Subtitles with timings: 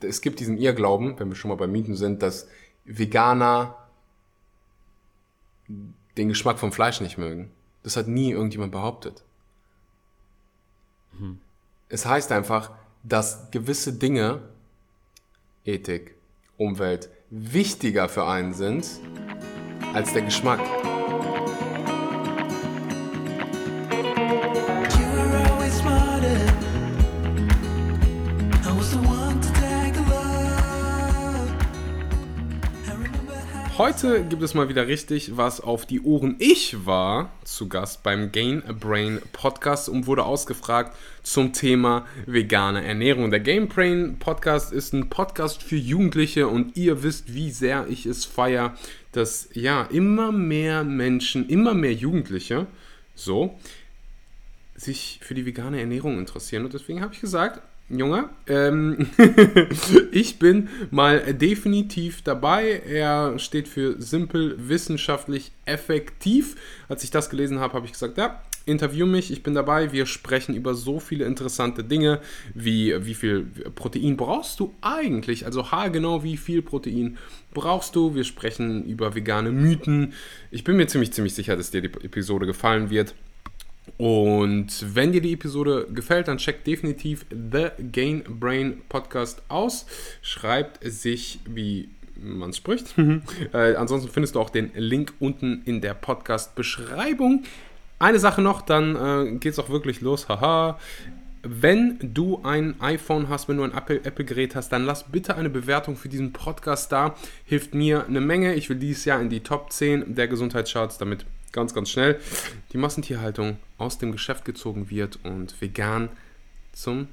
[0.00, 2.48] es gibt diesen Irrglauben, wenn wir schon mal bei Mieten sind, dass
[2.84, 3.76] Veganer
[6.16, 7.50] den Geschmack vom Fleisch nicht mögen.
[7.82, 9.24] Das hat nie irgendjemand behauptet.
[11.18, 11.38] Mhm.
[11.88, 12.72] Es heißt einfach,
[13.02, 14.42] dass gewisse Dinge,
[15.64, 16.14] Ethik,
[16.56, 18.86] Umwelt, wichtiger für einen sind
[19.94, 20.60] als der Geschmack.
[33.78, 36.34] Heute gibt es mal wieder richtig was auf die Ohren.
[36.40, 43.30] Ich war zu Gast beim Gain Brain Podcast und wurde ausgefragt zum Thema vegane Ernährung.
[43.30, 48.04] Der Game Brain Podcast ist ein Podcast für Jugendliche und ihr wisst, wie sehr ich
[48.04, 48.76] es feiere,
[49.12, 52.66] dass ja immer mehr Menschen, immer mehr Jugendliche
[53.14, 53.60] so
[54.74, 56.64] sich für die vegane Ernährung interessieren.
[56.64, 59.08] Und deswegen habe ich gesagt, Junge, ähm,
[60.12, 62.82] ich bin mal definitiv dabei.
[62.86, 66.56] Er steht für simpel, wissenschaftlich, effektiv.
[66.88, 69.92] Als ich das gelesen habe, habe ich gesagt, ja, interview mich, ich bin dabei.
[69.92, 72.20] Wir sprechen über so viele interessante Dinge,
[72.54, 75.46] wie wie viel Protein brauchst du eigentlich?
[75.46, 77.16] Also haargenau, wie viel Protein
[77.54, 78.14] brauchst du?
[78.14, 80.12] Wir sprechen über vegane Mythen.
[80.50, 83.14] Ich bin mir ziemlich, ziemlich sicher, dass dir die Episode gefallen wird.
[83.96, 89.86] Und wenn dir die Episode gefällt, dann checkt definitiv The Gain Brain Podcast aus.
[90.22, 91.88] Schreibt sich wie
[92.20, 92.94] man spricht.
[93.52, 97.44] äh, ansonsten findest du auch den Link unten in der Podcast-Beschreibung.
[97.98, 100.28] Eine Sache noch, dann äh, geht es auch wirklich los.
[100.28, 100.78] Haha.
[101.42, 105.96] Wenn du ein iPhone hast, wenn du ein Apple-Gerät hast, dann lass bitte eine Bewertung
[105.96, 107.14] für diesen Podcast da.
[107.44, 108.54] Hilft mir eine Menge.
[108.54, 112.20] Ich will dieses Jahr in die Top 10 der Gesundheitscharts, damit ganz, ganz schnell
[112.72, 116.08] die Massentierhaltung aus dem Geschäft gezogen wird und vegan
[116.72, 117.08] zum,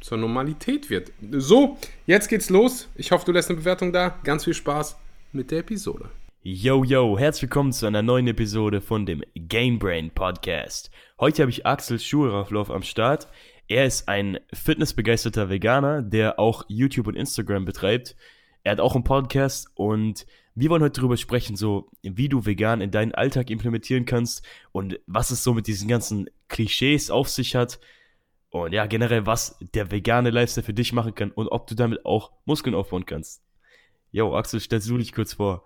[0.00, 1.12] zur Normalität wird.
[1.32, 2.88] So, jetzt geht's los.
[2.94, 4.18] Ich hoffe, du lässt eine Bewertung da.
[4.24, 4.96] Ganz viel Spaß
[5.32, 6.10] mit der Episode.
[6.42, 10.90] Yo, yo, herzlich willkommen zu einer neuen Episode von dem Gamebrain Podcast.
[11.18, 13.28] Heute habe ich Axel Schuhraffloff am Start.
[13.66, 18.14] Er ist ein fitnessbegeisterter Veganer, der auch YouTube und Instagram betreibt.
[18.62, 22.80] Er hat auch einen Podcast und wir wollen heute darüber sprechen, so wie du vegan
[22.80, 27.56] in deinen Alltag implementieren kannst und was es so mit diesen ganzen Klischees auf sich
[27.56, 27.80] hat.
[28.50, 32.06] Und ja, generell, was der vegane Lifestyle für dich machen kann und ob du damit
[32.06, 33.42] auch Muskeln aufbauen kannst.
[34.12, 35.64] Jo, Axel, stellst du dich kurz vor.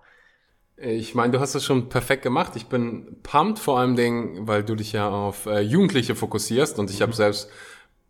[0.78, 2.52] Ich meine, du hast das schon perfekt gemacht.
[2.56, 6.88] Ich bin pumped, vor allem Dingen, weil du dich ja auf äh, Jugendliche fokussierst und
[6.88, 7.02] ich mhm.
[7.02, 7.50] habe selbst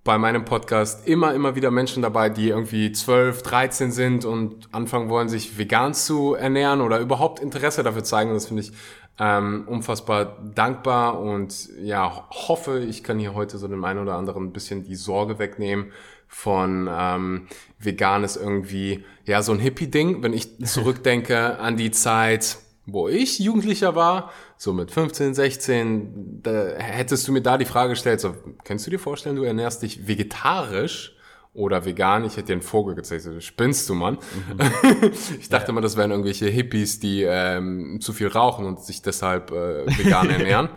[0.09, 5.11] bei meinem Podcast immer, immer wieder Menschen dabei, die irgendwie 12, 13 sind und anfangen
[5.11, 8.33] wollen, sich vegan zu ernähren oder überhaupt Interesse dafür zeigen.
[8.33, 8.73] Das finde ich
[9.19, 14.45] ähm, unfassbar dankbar und ja, hoffe, ich kann hier heute so dem einen oder anderen
[14.45, 15.93] ein bisschen die Sorge wegnehmen
[16.27, 17.47] von ähm,
[17.79, 20.23] vegan ist irgendwie ja so ein Hippie-Ding.
[20.23, 22.57] Wenn ich zurückdenke an die Zeit,
[22.91, 27.91] wo ich Jugendlicher war, so mit 15, 16, da hättest du mir da die Frage
[27.91, 28.35] gestellt, so,
[28.65, 31.15] kannst du dir vorstellen, du ernährst dich vegetarisch
[31.53, 32.25] oder vegan?
[32.25, 34.15] Ich hätte dir einen Vogel gezeigt, so, spinnst du, Mann?
[34.15, 35.13] Mhm.
[35.39, 35.73] ich dachte ja.
[35.75, 40.31] mal, das wären irgendwelche Hippies, die ähm, zu viel rauchen und sich deshalb äh, vegan
[40.31, 40.71] ernähren.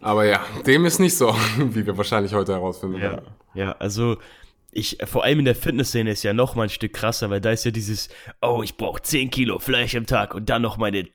[0.00, 3.02] Aber ja, dem ist nicht so, wie wir wahrscheinlich heute herausfinden ja.
[3.02, 3.26] werden.
[3.52, 4.16] Ja, also
[4.72, 7.50] ich, vor allem in der Fitnessszene ist ja noch mal ein Stück krasser, weil da
[7.50, 8.08] ist ja dieses,
[8.40, 11.08] oh, ich brauche 10 Kilo Fleisch am Tag und dann noch meine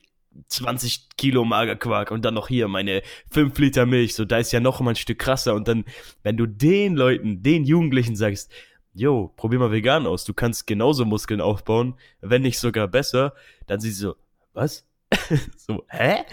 [0.48, 4.60] 20 Kilo Magerquark und dann noch hier meine 5 Liter Milch, so da ist ja
[4.60, 5.84] noch mal ein Stück krasser und dann,
[6.22, 8.52] wenn du den Leuten, den Jugendlichen sagst,
[8.92, 13.34] yo, probier mal vegan aus, du kannst genauso Muskeln aufbauen, wenn nicht sogar besser,
[13.66, 14.16] dann sie so,
[14.52, 14.86] was?
[15.56, 16.24] so, hä?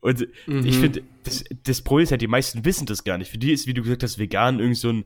[0.00, 0.66] Und mhm.
[0.66, 3.30] ich finde, das, das Problem ist halt, die meisten wissen das gar nicht.
[3.30, 5.04] Für die ist, wie du gesagt hast, vegan irgend so ein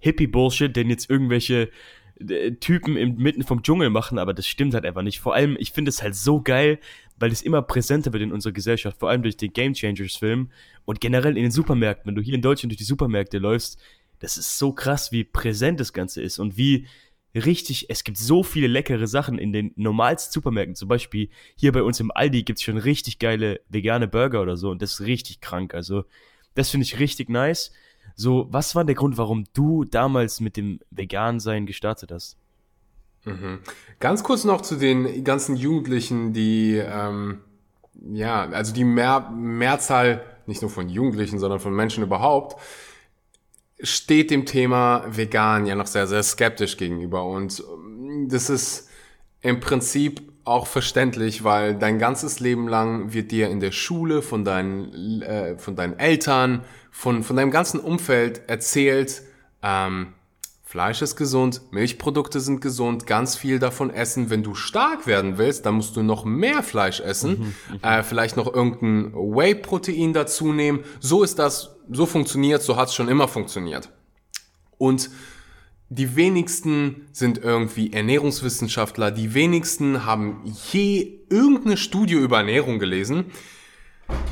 [0.00, 1.70] Hippie-Bullshit, den jetzt irgendwelche
[2.28, 5.20] äh, Typen inmitten vom Dschungel machen, aber das stimmt halt einfach nicht.
[5.20, 6.78] Vor allem, ich finde es halt so geil,
[7.18, 10.50] weil es immer präsenter wird in unserer Gesellschaft, vor allem durch den Game Changers Film
[10.84, 13.78] und generell in den Supermärkten, wenn du hier in Deutschland durch die Supermärkte läufst,
[14.18, 16.86] das ist so krass, wie präsent das Ganze ist und wie
[17.34, 20.74] richtig, es gibt so viele leckere Sachen in den normalsten Supermärkten.
[20.74, 24.56] Zum Beispiel hier bei uns im Aldi gibt es schon richtig geile vegane Burger oder
[24.56, 25.74] so und das ist richtig krank.
[25.74, 26.04] Also,
[26.54, 27.72] das finde ich richtig nice.
[28.14, 32.36] So, was war der Grund, warum du damals mit dem Vegan-Sein gestartet hast?
[33.24, 33.60] Mhm.
[33.98, 37.40] Ganz kurz noch zu den ganzen Jugendlichen, die, ähm,
[38.12, 42.60] ja, also die Mehr Mehrzahl, nicht nur von Jugendlichen, sondern von Menschen überhaupt,
[43.82, 47.24] steht dem Thema vegan ja noch sehr, sehr skeptisch gegenüber.
[47.24, 48.88] Und ähm, das ist
[49.40, 54.44] im Prinzip auch verständlich, weil dein ganzes Leben lang wird dir in der Schule von
[54.44, 59.22] deinen, äh, von deinen Eltern, von, von deinem ganzen Umfeld erzählt,
[59.62, 60.14] ähm,
[60.70, 64.30] Fleisch ist gesund, Milchprodukte sind gesund, ganz viel davon essen.
[64.30, 68.36] Wenn du stark werden willst, dann musst du noch mehr Fleisch essen, mhm, äh, vielleicht
[68.36, 70.84] noch irgendein Whey-Protein dazu nehmen.
[71.00, 73.88] So ist das, so funktioniert, so hat es schon immer funktioniert.
[74.78, 75.10] Und
[75.90, 80.40] die wenigsten sind irgendwie Ernährungswissenschaftler, die wenigsten haben
[80.72, 83.26] je irgendeine Studie über Ernährung gelesen.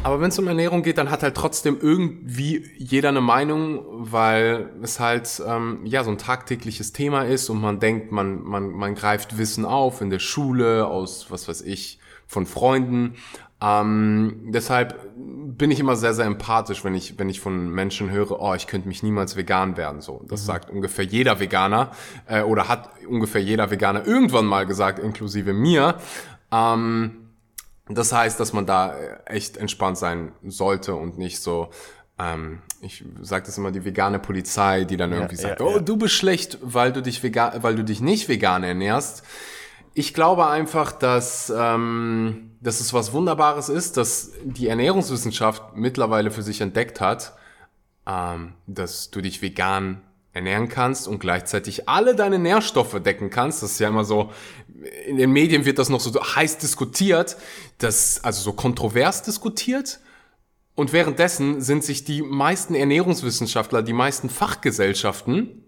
[0.04, 4.70] Aber wenn es um Ernährung geht, dann hat halt trotzdem irgendwie jeder eine Meinung, weil
[4.82, 8.94] es halt ähm, ja so ein tagtägliches Thema ist und man denkt, man, man, man
[8.94, 13.14] greift Wissen auf in der Schule, aus was weiß ich, von Freunden.
[13.60, 18.40] Ähm, deshalb bin ich immer sehr, sehr empathisch, wenn ich, wenn ich von Menschen höre,
[18.40, 20.00] oh, ich könnte mich niemals vegan werden.
[20.00, 20.46] So, das mhm.
[20.46, 21.90] sagt ungefähr jeder Veganer
[22.26, 25.96] äh, oder hat ungefähr jeder Veganer irgendwann mal gesagt, inklusive mir.
[26.52, 27.28] Ähm,
[27.88, 28.94] das heißt, dass man da
[29.24, 31.70] echt entspannt sein sollte und nicht so,
[32.18, 35.76] ähm, ich sage das immer, die vegane Polizei, die dann irgendwie ja, sagt, ja, oh,
[35.76, 35.78] ja.
[35.80, 39.24] du bist schlecht, weil du dich vegan, weil du dich nicht vegan ernährst.
[39.94, 46.42] Ich glaube einfach, dass, ähm, dass es was Wunderbares ist, dass die Ernährungswissenschaft mittlerweile für
[46.42, 47.36] sich entdeckt hat,
[48.06, 50.02] ähm, dass du dich vegan
[50.32, 53.62] ernähren kannst und gleichzeitig alle deine Nährstoffe decken kannst.
[53.62, 54.30] Das ist ja immer so,
[55.06, 57.36] in den Medien wird das noch so heiß diskutiert,
[57.78, 60.00] das, also so kontrovers diskutiert.
[60.74, 65.64] Und währenddessen sind sich die meisten Ernährungswissenschaftler, die meisten Fachgesellschaften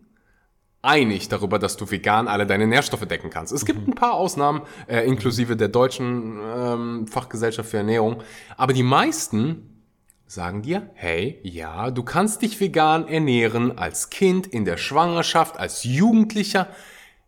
[0.82, 3.52] einig darüber, dass du vegan alle deine Nährstoffe decken kannst.
[3.52, 3.92] Es gibt mhm.
[3.92, 8.22] ein paar Ausnahmen, äh, inklusive der deutschen ähm, Fachgesellschaft für Ernährung,
[8.56, 9.82] aber die meisten
[10.26, 15.82] sagen dir, hey, ja, du kannst dich vegan ernähren als Kind, in der Schwangerschaft, als
[15.82, 16.68] Jugendlicher,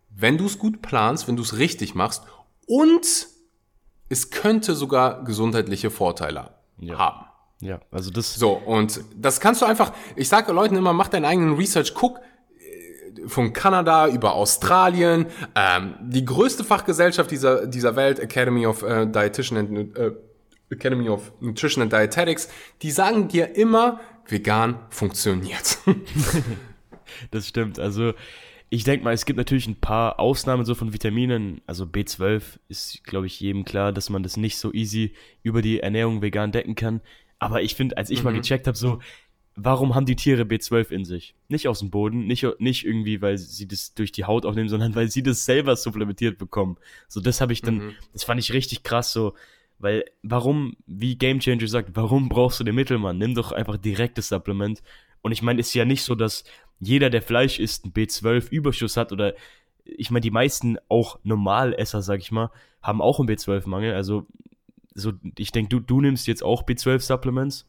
[0.09, 2.23] wenn du es gut planst, wenn du es richtig machst
[2.65, 3.27] und
[4.09, 6.97] es könnte sogar gesundheitliche Vorteile ja.
[6.97, 7.25] haben.
[7.59, 8.35] Ja, also das.
[8.35, 12.19] So, und das kannst du einfach, ich sage Leuten immer, mach deinen eigenen Research, guck,
[13.27, 19.59] von Kanada über Australien, ähm, die größte Fachgesellschaft dieser, dieser Welt, Academy of äh, Dietitian
[19.59, 20.11] and äh,
[20.69, 22.49] Academy of Nutrition and Dietetics,
[22.81, 25.77] die sagen dir immer, vegan funktioniert.
[27.31, 27.79] das stimmt.
[27.79, 28.13] Also
[28.69, 31.61] ich denke mal, es gibt natürlich ein paar Ausnahmen so von Vitaminen.
[31.67, 35.13] Also B12 ist, glaube ich, jedem klar, dass man das nicht so easy
[35.43, 37.01] über die Ernährung vegan decken kann.
[37.37, 38.25] Aber ich finde, als ich mhm.
[38.25, 38.99] mal gecheckt habe, so,
[39.55, 41.35] warum haben die Tiere B12 in sich?
[41.47, 44.95] Nicht aus dem Boden, nicht, nicht irgendwie, weil sie das durch die Haut aufnehmen, sondern
[44.95, 46.77] weil sie das selber supplementiert bekommen.
[47.07, 47.91] So, das habe ich dann, mhm.
[48.13, 49.33] das fand ich richtig krass, so,
[49.79, 53.17] weil warum, wie Game Changer sagt, warum brauchst du den Mittelmann?
[53.17, 54.81] Nimm doch einfach direktes Supplement.
[55.21, 56.43] Und ich meine, ist ja nicht so, dass
[56.79, 59.33] jeder, der Fleisch isst, einen B12-Überschuss hat oder
[59.85, 62.49] ich meine, die meisten auch Normalesser, sag ich mal,
[62.81, 63.93] haben auch einen B12-Mangel.
[63.93, 64.25] Also,
[64.95, 67.67] so, ich denke, du, du nimmst jetzt auch B12-Supplements.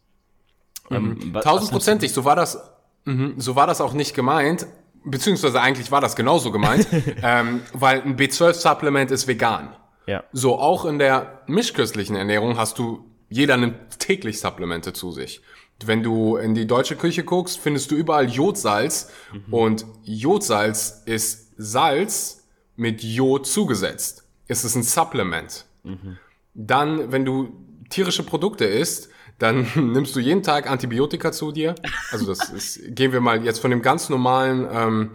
[0.91, 1.21] Mhm.
[1.23, 2.59] Ähm, Tausendprozentig, so war das,
[3.05, 4.67] mh, so war das auch nicht gemeint.
[5.05, 6.87] Beziehungsweise eigentlich war das genauso gemeint,
[7.23, 9.77] ähm, weil ein B12-Supplement ist vegan.
[10.07, 10.25] Ja.
[10.33, 15.43] So, auch in der mischköstlichen Ernährung hast du, jeder nimmt täglich Supplemente zu sich.
[15.85, 19.53] Wenn du in die deutsche Küche guckst, findest du überall Jodsalz mhm.
[19.53, 22.47] und Jodsalz ist Salz
[22.77, 24.25] mit Jod zugesetzt.
[24.47, 25.65] Es ist ein Supplement.
[25.83, 26.19] Mhm.
[26.55, 27.53] Dann, wenn du
[27.91, 31.75] tierische Produkte isst, dann nimmst du jeden Tag Antibiotika zu dir.
[32.11, 35.11] Also das ist, gehen wir mal jetzt von dem ganz normalen ähm,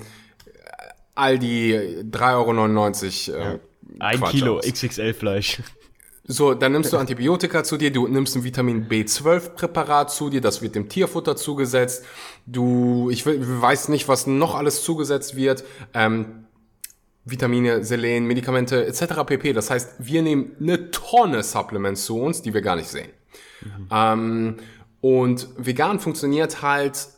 [1.16, 3.60] Aldi 3,99 Euro äh, ja.
[4.00, 5.62] Ein Quatsch Kilo XXL-Fleisch.
[6.32, 10.62] So, dann nimmst du Antibiotika zu dir, du nimmst ein Vitamin B12-Präparat zu dir, das
[10.62, 12.06] wird dem Tierfutter zugesetzt.
[12.46, 15.64] Du, ich weiß nicht, was noch alles zugesetzt wird.
[15.96, 16.46] Ähm,
[17.26, 19.24] Vitamine, Selen, Medikamente etc.
[19.26, 19.54] pp.
[19.54, 23.10] Das heißt, wir nehmen eine Tonne Supplements zu uns, die wir gar nicht sehen.
[23.62, 23.88] Mhm.
[23.92, 24.58] Ähm,
[25.02, 27.10] und vegan funktioniert halt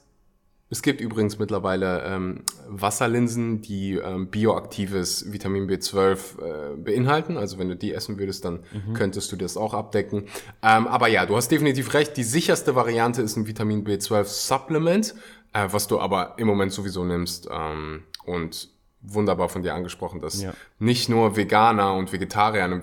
[0.71, 7.35] es gibt übrigens mittlerweile ähm, Wasserlinsen, die ähm, bioaktives Vitamin B12 äh, beinhalten.
[7.35, 8.93] Also wenn du die essen würdest, dann mhm.
[8.93, 10.27] könntest du das auch abdecken.
[10.63, 12.15] Ähm, aber ja, du hast definitiv recht.
[12.15, 15.13] Die sicherste Variante ist ein Vitamin B12 Supplement,
[15.51, 17.49] äh, was du aber im Moment sowieso nimmst.
[17.51, 18.69] Ähm, und
[19.01, 20.53] wunderbar von dir angesprochen, dass ja.
[20.79, 22.81] nicht nur Veganer und Vegetarier an,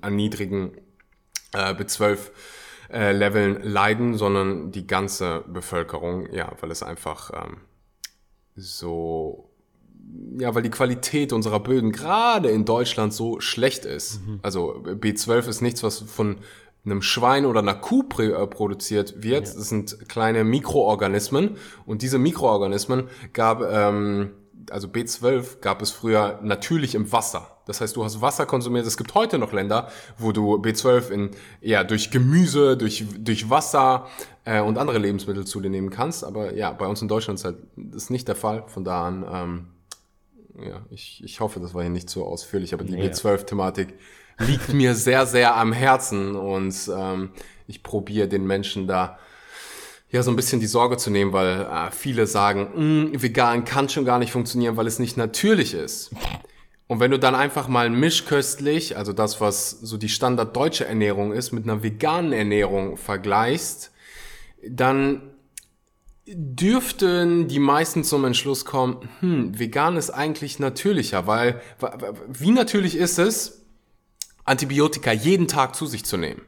[0.00, 0.78] an niedrigen
[1.52, 2.30] äh, B12
[2.92, 7.56] äh, Leveln leiden, sondern die ganze Bevölkerung, ja, weil es einfach ähm,
[8.54, 9.50] so,
[10.38, 14.26] ja, weil die Qualität unserer Böden gerade in Deutschland so schlecht ist.
[14.26, 14.40] Mhm.
[14.42, 16.36] Also B12 ist nichts, was von
[16.84, 19.46] einem Schwein oder einer Kuh äh, produziert wird.
[19.46, 19.54] Ja.
[19.54, 21.56] Das sind kleine Mikroorganismen
[21.86, 24.30] und diese Mikroorganismen gab, ähm,
[24.70, 27.58] also B12 gab es früher natürlich im Wasser.
[27.66, 28.86] Das heißt, du hast Wasser konsumiert.
[28.86, 29.88] Es gibt heute noch Länder,
[30.18, 34.08] wo du B12 in, ja, durch Gemüse, durch, durch Wasser
[34.44, 36.24] äh, und andere Lebensmittel zu dir nehmen kannst.
[36.24, 38.64] Aber ja, bei uns in Deutschland ist halt das ist nicht der Fall.
[38.66, 39.66] Von da an, ähm,
[40.66, 43.94] ja, ich, ich hoffe, das war hier nicht so ausführlich, aber die nee, B12-Thematik
[44.38, 47.30] liegt mir sehr, sehr am Herzen und ähm,
[47.66, 49.18] ich probiere den Menschen da
[50.12, 53.88] ja so ein bisschen die Sorge zu nehmen, weil äh, viele sagen, mm, vegan kann
[53.88, 56.10] schon gar nicht funktionieren, weil es nicht natürlich ist.
[56.86, 61.32] Und wenn du dann einfach mal mischköstlich, also das, was so die Standard deutsche Ernährung
[61.32, 63.90] ist, mit einer veganen Ernährung vergleichst,
[64.68, 65.22] dann
[66.26, 71.60] dürften die meisten zum Entschluss kommen, hm, vegan ist eigentlich natürlicher, weil
[72.28, 73.62] wie natürlich ist es,
[74.44, 76.42] Antibiotika jeden Tag zu sich zu nehmen?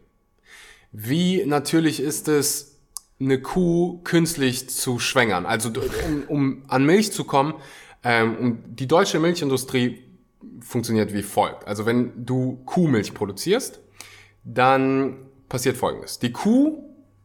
[0.93, 2.74] Wie natürlich ist es,
[3.21, 5.47] eine Kuh künstlich zu schwängern.
[5.47, 7.55] Also um, um an Milch zu kommen,
[8.03, 10.03] ähm, um, die deutsche Milchindustrie
[10.61, 11.67] funktioniert wie folgt.
[11.67, 13.81] Also wenn du Kuhmilch produzierst,
[14.45, 15.17] dann
[15.49, 16.19] passiert folgendes.
[16.19, 16.83] Die Kuh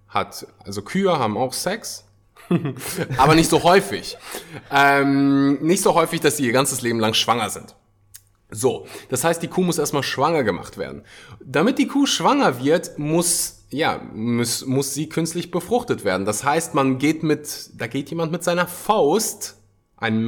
[0.08, 2.05] hat, also Kühe haben auch Sex,
[3.17, 4.17] aber nicht so häufig.
[4.72, 7.75] Ähm, nicht so häufig, dass sie ihr ganzes Leben lang schwanger sind.
[8.51, 11.03] So, das heißt, die Kuh muss erstmal schwanger gemacht werden.
[11.43, 16.25] Damit die Kuh schwanger wird, muss ja, muss, muss sie künstlich befruchtet werden.
[16.25, 19.57] Das heißt, man geht mit, da geht jemand mit seiner Faust,
[19.97, 20.23] ein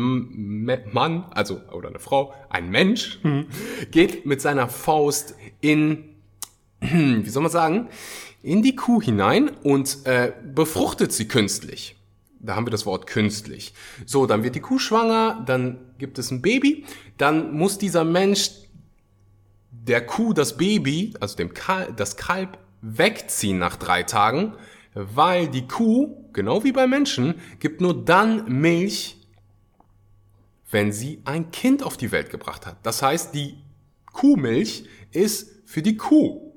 [0.92, 3.48] Mann, also, oder eine Frau, ein Mensch, mhm.
[3.92, 6.16] geht mit seiner Faust in,
[6.82, 7.90] wie soll man sagen,
[8.44, 11.96] in die Kuh hinein und äh, befruchtet sie künstlich.
[12.40, 13.74] Da haben wir das Wort künstlich.
[14.06, 16.86] So, dann wird die Kuh schwanger, dann gibt es ein Baby,
[17.18, 18.50] dann muss dieser Mensch
[19.70, 24.54] der Kuh das Baby, also dem Kal das Kalb wegziehen nach drei Tagen,
[24.94, 29.18] weil die Kuh, genau wie bei Menschen, gibt nur dann Milch,
[30.70, 32.78] wenn sie ein Kind auf die Welt gebracht hat.
[32.84, 33.58] Das heißt, die
[34.14, 36.54] Kuhmilch ist für die Kuh.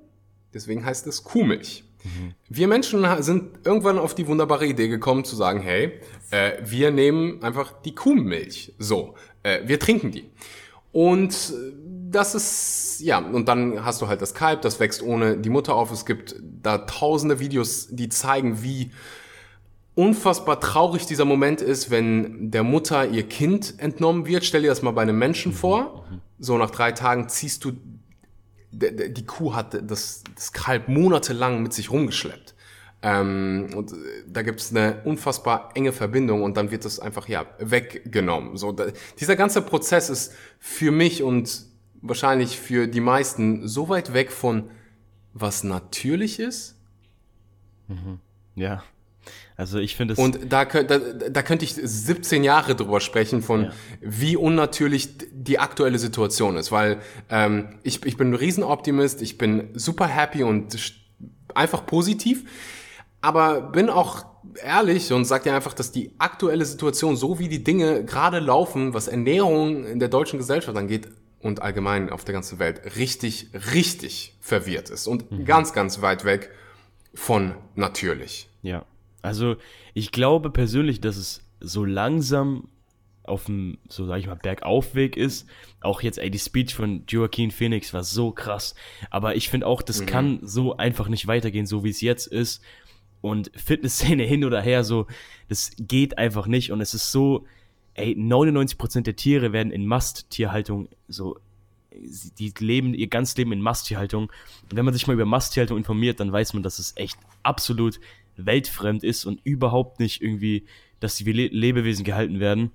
[0.53, 1.85] Deswegen heißt es Kuhmilch.
[2.05, 2.35] Mhm.
[2.49, 6.01] Wir Menschen sind irgendwann auf die wunderbare Idee gekommen zu sagen, hey,
[6.31, 8.75] äh, wir nehmen einfach die Kuhmilch.
[8.79, 10.31] So, äh, wir trinken die.
[10.93, 11.73] Und äh,
[12.15, 15.75] das ist, ja, und dann hast du halt das Kalb, das wächst ohne die Mutter
[15.75, 15.91] auf.
[15.91, 18.93] Es gibt da tausende Videos, die zeigen, wie
[19.95, 24.45] unfassbar traurig dieser Moment ist, wenn der Mutter ihr Kind entnommen wird.
[24.45, 25.57] Stell dir das mal bei einem Menschen mhm.
[25.57, 26.05] vor.
[26.39, 27.73] So nach drei Tagen ziehst du,
[28.73, 32.55] die Kuh hat das, das Kalb monatelang mit sich rumgeschleppt.
[33.03, 37.29] Ähm, und äh, da gibt es eine unfassbar enge Verbindung und dann wird das einfach
[37.29, 38.57] ja weggenommen.
[38.57, 38.87] So, da,
[39.21, 41.67] dieser ganze Prozess ist für mich und
[42.05, 44.71] wahrscheinlich für die meisten so weit weg von
[45.33, 46.77] was natürlich ist.
[47.89, 48.21] Mhm.
[48.55, 48.85] Ja.
[49.57, 50.19] Also ich finde es.
[50.19, 53.73] Und da, da, da könnte ich 17 Jahre drüber sprechen, von ja.
[54.01, 56.71] wie unnatürlich die aktuelle Situation ist.
[56.71, 60.77] Weil ähm, ich, ich bin ein Riesenoptimist, ich bin super happy und
[61.55, 62.45] einfach positiv,
[63.21, 64.27] aber bin auch
[64.63, 68.93] ehrlich und sag dir einfach, dass die aktuelle Situation, so wie die Dinge gerade laufen,
[68.93, 71.09] was Ernährung in der deutschen Gesellschaft angeht,
[71.45, 75.45] und allgemein auf der ganzen Welt richtig, richtig verwirrt ist und mhm.
[75.45, 76.51] ganz, ganz weit weg
[77.13, 78.49] von natürlich.
[78.63, 78.87] Ja,
[79.21, 79.57] also
[79.93, 82.69] ich glaube persönlich, dass es so langsam
[83.25, 85.47] auf dem, so sag ich mal, Bergaufweg ist.
[85.81, 88.75] Auch jetzt, ey, die Speech von Joaquin Phoenix war so krass.
[89.11, 90.07] Aber ich finde auch, das mhm.
[90.07, 92.63] kann so einfach nicht weitergehen, so wie es jetzt ist.
[93.21, 95.07] Und Fitnessszene hin oder her, so,
[95.49, 96.73] das geht einfach nicht.
[96.73, 97.47] Und es ist so,
[97.95, 101.39] ey, 99% der Tiere werden in Masttierhaltung so,
[102.39, 104.25] die leben ihr ganzes Leben in Masttierhaltung.
[104.25, 108.01] Und wenn man sich mal über Masttierhaltung informiert, dann weiß man, dass es echt absolut
[108.37, 110.65] weltfremd ist und überhaupt nicht irgendwie,
[111.01, 112.73] dass die Lebewesen gehalten werden.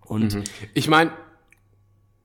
[0.00, 0.44] Und mhm.
[0.74, 1.12] ich meine,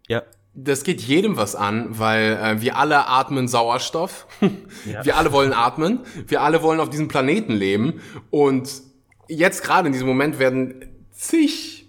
[0.07, 0.23] ja.
[0.57, 4.25] Das geht jedem was an, weil äh, wir alle atmen Sauerstoff.
[4.85, 5.03] ja.
[5.03, 5.99] Wir alle wollen atmen.
[6.27, 7.99] Wir alle wollen auf diesem Planeten leben.
[8.29, 8.81] Und
[9.27, 11.84] jetzt gerade in diesem Moment werden zig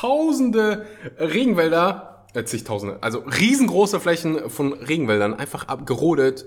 [0.00, 0.86] tausende
[1.18, 6.46] Regenwälder, äh, zigtausende, also riesengroße Flächen von Regenwäldern einfach abgerodet,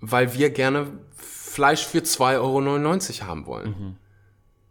[0.00, 3.68] weil wir gerne Fleisch für 2,99 Euro haben wollen.
[3.68, 3.96] Mhm.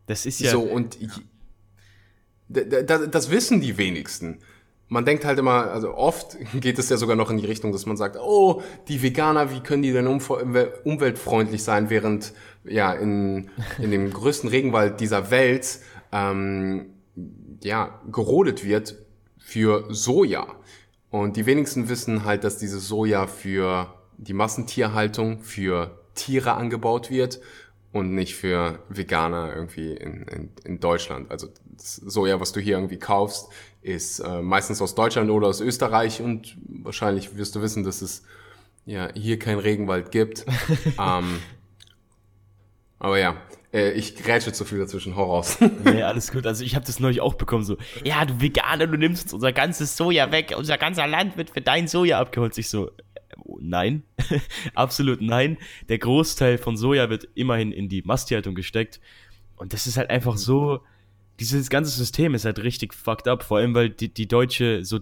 [0.08, 0.52] Das ist ja.
[0.52, 2.98] So, und ja.
[2.98, 4.40] das wissen die wenigsten.
[4.88, 7.86] Man denkt halt immer, also oft geht es ja sogar noch in die Richtung, dass
[7.86, 13.92] man sagt, oh, die Veganer, wie können die denn umweltfreundlich sein, während ja in, in
[13.92, 15.80] dem größten Regenwald dieser Welt
[16.12, 16.88] ähm,
[17.62, 18.96] ja, gerodet wird
[19.38, 20.48] für Soja.
[21.10, 27.40] Und die wenigsten wissen halt, dass dieses Soja für die Massentierhaltung, für Tiere angebaut wird
[27.92, 31.32] und nicht für Veganer irgendwie in, in, in Deutschland.
[31.32, 31.48] Also
[31.78, 33.48] das Soja, was du hier irgendwie kaufst,
[33.82, 38.24] ist äh, meistens aus Deutschland oder aus Österreich und wahrscheinlich wirst du wissen, dass es
[38.86, 40.46] ja hier keinen Regenwald gibt.
[41.00, 41.40] ähm,
[43.00, 43.38] aber ja,
[43.74, 45.58] äh, ich grätsche zu viel dazwischen, hau raus.
[45.84, 46.46] nee, alles gut.
[46.46, 49.52] Also ich habe das neulich auch bekommen, so, ja, du Veganer, du nimmst uns unser
[49.54, 52.58] ganzes Soja weg, unser ganzer Land wird für dein Soja abgeholt.
[52.58, 52.92] Ich so,
[53.60, 54.04] nein,
[54.74, 55.58] absolut nein.
[55.88, 59.00] Der Großteil von Soja wird immerhin in die Masttierhaltung gesteckt.
[59.56, 60.80] Und das ist halt einfach so,
[61.40, 65.00] dieses ganze System ist halt richtig fucked up, vor allem weil die, die Deutsche so,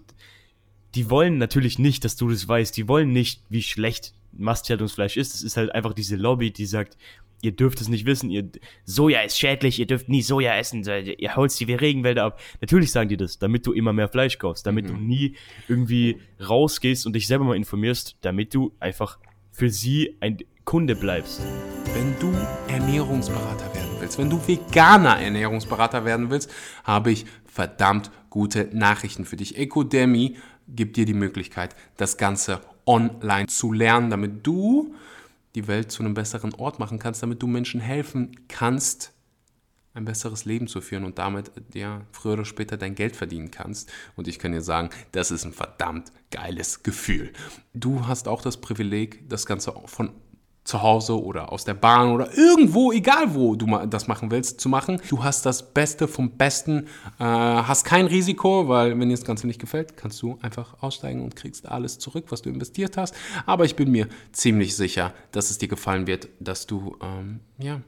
[0.96, 5.36] die wollen natürlich nicht, dass du das weißt, die wollen nicht, wie schlecht Masttierhaltungsfleisch ist.
[5.36, 6.98] Es ist halt einfach diese Lobby, die sagt,
[7.42, 8.50] ihr dürft es nicht wissen, ihr
[8.86, 12.40] Soja ist schädlich, ihr dürft nie Soja essen, ihr holst die Regenwälder ab.
[12.62, 14.90] Natürlich sagen die das, damit du immer mehr Fleisch kaufst, damit mhm.
[14.90, 15.36] du nie
[15.68, 16.18] irgendwie
[16.48, 19.20] rausgehst und dich selber mal informierst, damit du einfach
[19.52, 21.42] für sie ein Kunde bleibst.
[21.94, 22.36] Wenn du
[22.68, 26.52] Ernährungsberater werden willst, wenn du veganer Ernährungsberater werden willst,
[26.84, 29.58] habe ich verdammt gute Nachrichten für dich.
[29.58, 30.36] Ecodemy
[30.68, 34.96] gibt dir die Möglichkeit, das Ganze online zu lernen, damit du
[35.56, 39.14] die Welt zu einem besseren Ort machen kannst, damit du Menschen helfen kannst,
[39.94, 43.92] ein besseres Leben zu führen und damit ja früher oder später dein Geld verdienen kannst.
[44.16, 47.34] Und ich kann dir sagen, das ist ein verdammt geiles Gefühl.
[47.74, 50.12] Du hast auch das Privileg, das Ganze von
[50.68, 54.68] zu Hause oder aus der Bahn oder irgendwo, egal wo du das machen willst, zu
[54.68, 55.02] machen.
[55.10, 56.88] Du hast das Beste vom Besten,
[57.20, 61.24] äh, hast kein Risiko, weil wenn dir das Ganze nicht gefällt, kannst du einfach aussteigen
[61.24, 63.16] und kriegst alles zurück, was du investiert hast.
[63.46, 67.80] Aber ich bin mir ziemlich sicher, dass es dir gefallen wird, dass du, ähm, ja,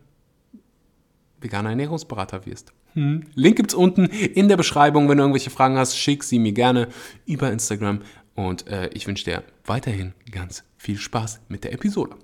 [1.41, 2.71] veganer Ernährungsberater wirst.
[2.93, 3.23] Hm.
[3.35, 5.09] Link gibt's unten in der Beschreibung.
[5.09, 6.87] Wenn du irgendwelche Fragen hast, schick sie mir gerne
[7.25, 8.01] über Instagram.
[8.35, 12.15] Und äh, ich wünsche dir weiterhin ganz viel Spaß mit der Episode.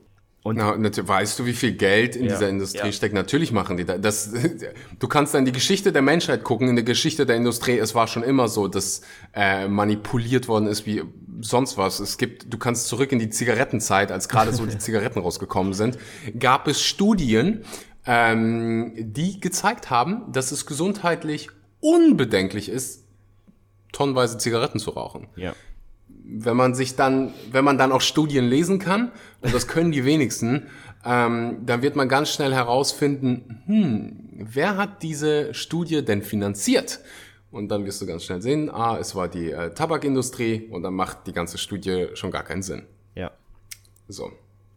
[0.45, 2.91] Und Na, weißt du, wie viel Geld in ja, dieser Industrie ja.
[2.91, 3.15] steckt?
[3.15, 4.31] Natürlich machen die das.
[4.99, 6.69] Du kannst dann die Geschichte der Menschheit gucken.
[6.69, 9.01] In der Geschichte der Industrie, es war schon immer so, dass
[9.33, 11.01] äh, manipuliert worden ist wie
[11.41, 11.99] sonst was.
[11.99, 15.97] Es gibt, du kannst zurück in die Zigarettenzeit, als gerade so die Zigaretten rausgekommen sind,
[16.37, 17.63] gab es Studien,
[18.05, 21.49] ähm, die gezeigt haben, dass es gesundheitlich
[21.79, 23.03] unbedenklich ist,
[23.91, 25.25] tonnenweise Zigaretten zu rauchen.
[25.37, 25.55] Ja
[26.07, 30.05] wenn man sich dann, wenn man dann auch Studien lesen kann, und das können die
[30.05, 30.67] wenigsten,
[31.05, 36.99] ähm, dann wird man ganz schnell herausfinden, hm, wer hat diese Studie denn finanziert?
[37.51, 40.93] Und dann wirst du ganz schnell sehen, ah, es war die äh, Tabakindustrie und dann
[40.93, 42.83] macht die ganze Studie schon gar keinen Sinn.
[43.13, 43.31] Ja.
[44.07, 44.31] So.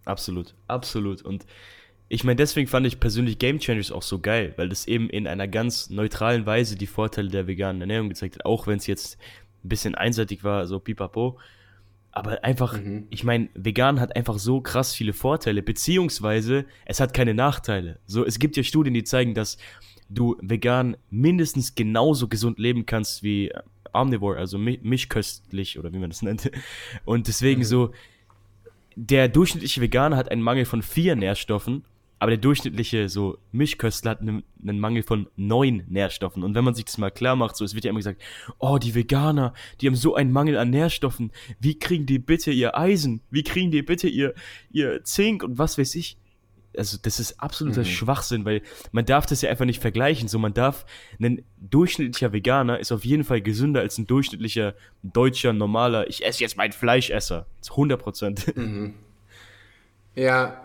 [0.05, 1.23] Absolut, absolut.
[1.23, 1.45] Und
[2.11, 5.27] ich meine, deswegen fand ich persönlich Game Changers auch so geil, weil das eben in
[5.27, 9.19] einer ganz neutralen Weise die Vorteile der veganen Ernährung gezeigt hat, auch wenn es jetzt
[9.65, 11.39] ein bisschen einseitig war, so pipapo.
[12.11, 13.07] Aber einfach, mhm.
[13.11, 17.99] ich meine, vegan hat einfach so krass viele Vorteile, beziehungsweise es hat keine Nachteile.
[18.07, 19.59] So, es gibt ja Studien, die zeigen, dass
[20.09, 23.53] du vegan mindestens genauso gesund leben kannst wie
[23.93, 26.51] Omnivore, also mischköstlich oder wie man das nennt.
[27.05, 27.67] Und deswegen mhm.
[27.67, 27.91] so,
[28.97, 31.85] der durchschnittliche Veganer hat einen Mangel von vier Nährstoffen
[32.19, 36.43] aber der durchschnittliche so Mischköstler hat einen, einen, Mangel von neun Nährstoffen.
[36.43, 38.21] Und wenn man sich das mal klar macht, so es wird ja immer gesagt,
[38.59, 41.31] oh, die Veganer, die haben so einen Mangel an Nährstoffen.
[41.61, 43.21] Wie kriegen die bitte ihr Eisen?
[43.31, 44.35] Wie kriegen die bitte ihr,
[44.71, 46.17] ihr Zink und was weiß ich?
[46.77, 47.87] Also das ist absoluter mhm.
[47.87, 50.29] Schwachsinn, weil man darf das ja einfach nicht vergleichen.
[50.29, 50.87] So man darf,
[51.21, 56.09] ein durchschnittlicher Veganer ist auf jeden Fall gesünder als ein durchschnittlicher deutscher normaler.
[56.09, 57.47] Ich esse jetzt mein Fleischesser.
[57.71, 58.57] 100 Prozent.
[58.57, 58.95] Mhm.
[60.15, 60.65] Ja,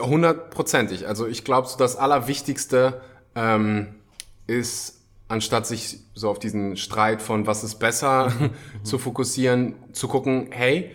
[0.00, 1.06] Hundertprozentig.
[1.06, 3.00] Also ich glaube, so das Allerwichtigste
[3.34, 3.94] ähm,
[4.46, 8.50] ist, anstatt sich so auf diesen Streit von was ist besser mhm.
[8.82, 10.90] zu fokussieren, zu gucken, hey,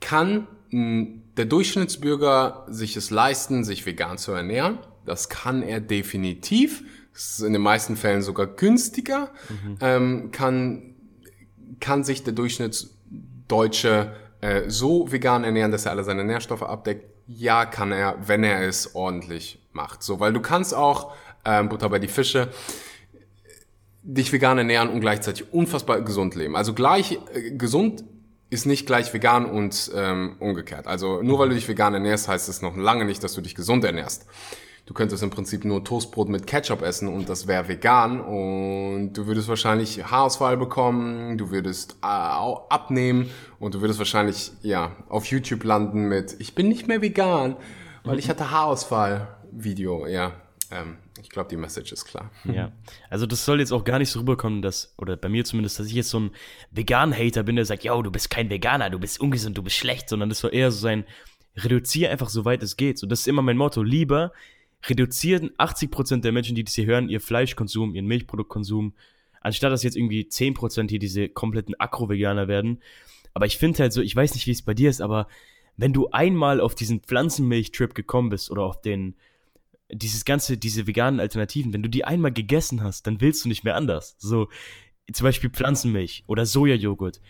[0.00, 4.78] kann hm, der Durchschnittsbürger sich es leisten, sich vegan zu ernähren?
[5.04, 6.84] Das kann er definitiv.
[7.12, 9.30] Das ist in den meisten Fällen sogar günstiger.
[9.48, 9.76] Mhm.
[9.80, 10.94] Ähm, kann,
[11.80, 17.11] kann sich der Durchschnittsdeutsche äh, so vegan ernähren, dass er alle seine Nährstoffe abdeckt?
[17.26, 20.02] Ja, kann er, wenn er es ordentlich macht.
[20.02, 22.48] So, weil du kannst auch, ähm, Butter bei die Fische,
[24.02, 26.56] dich vegan ernähren und gleichzeitig unfassbar gesund leben.
[26.56, 28.04] Also gleich äh, gesund
[28.50, 30.86] ist nicht gleich vegan und ähm, umgekehrt.
[30.86, 33.54] Also nur weil du dich vegan ernährst, heißt es noch lange nicht, dass du dich
[33.54, 34.26] gesund ernährst.
[34.84, 39.26] Du könntest im Prinzip nur Toastbrot mit Ketchup essen und das wäre vegan und du
[39.26, 45.62] würdest wahrscheinlich Haarausfall bekommen, du würdest äh, abnehmen und du würdest wahrscheinlich ja auf YouTube
[45.62, 47.56] landen mit Ich bin nicht mehr vegan,
[48.02, 49.28] weil ich hatte Haarausfall.
[49.52, 50.32] Video, ja.
[50.70, 52.30] Ähm, ich glaube, die Message ist klar.
[52.44, 52.72] Ja,
[53.10, 55.86] also das soll jetzt auch gar nicht so rüberkommen, dass, oder bei mir zumindest, dass
[55.86, 56.30] ich jetzt so ein
[56.70, 60.08] Vegan-Hater bin, der sagt, yo, du bist kein Veganer, du bist ungesund, du bist schlecht,
[60.08, 61.04] sondern das soll eher so sein,
[61.56, 62.98] reduziere einfach so weit es geht.
[62.98, 63.82] So, das ist immer mein Motto.
[63.82, 64.32] Lieber
[64.86, 68.94] reduzieren 80% der Menschen, die das hier hören, ihr Fleischkonsum, ihren Milchproduktkonsum,
[69.40, 72.80] anstatt dass jetzt irgendwie 10% hier diese kompletten Akro-Veganer werden.
[73.34, 75.26] Aber ich finde halt so, ich weiß nicht, wie es bei dir ist, aber
[75.76, 79.16] wenn du einmal auf diesen Pflanzenmilch-Trip gekommen bist oder auf den,
[79.90, 83.64] dieses ganze, diese veganen Alternativen, wenn du die einmal gegessen hast, dann willst du nicht
[83.64, 84.16] mehr anders.
[84.18, 84.48] So,
[85.12, 87.20] zum Beispiel Pflanzenmilch oder Sojajoghurt.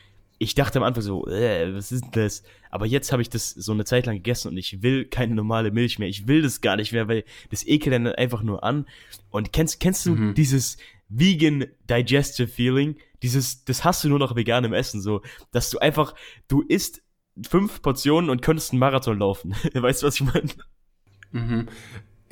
[0.42, 2.42] Ich dachte am Anfang so, äh, was ist denn das?
[2.70, 5.70] Aber jetzt habe ich das so eine Zeit lang gegessen und ich will keine normale
[5.70, 6.08] Milch mehr.
[6.08, 8.86] Ich will das gar nicht mehr, weil das ekelt dann einfach nur an.
[9.30, 10.34] Und kennst, kennst du mhm.
[10.34, 10.78] dieses
[11.08, 12.96] Vegan Digestive Feeling?
[13.22, 16.12] Dieses, das hast du nur noch vegan im Essen, so, dass du einfach,
[16.48, 17.02] du isst
[17.48, 19.54] fünf Portionen und könntest einen Marathon laufen.
[19.74, 20.48] weißt du, was ich meine?
[21.30, 21.68] Mhm.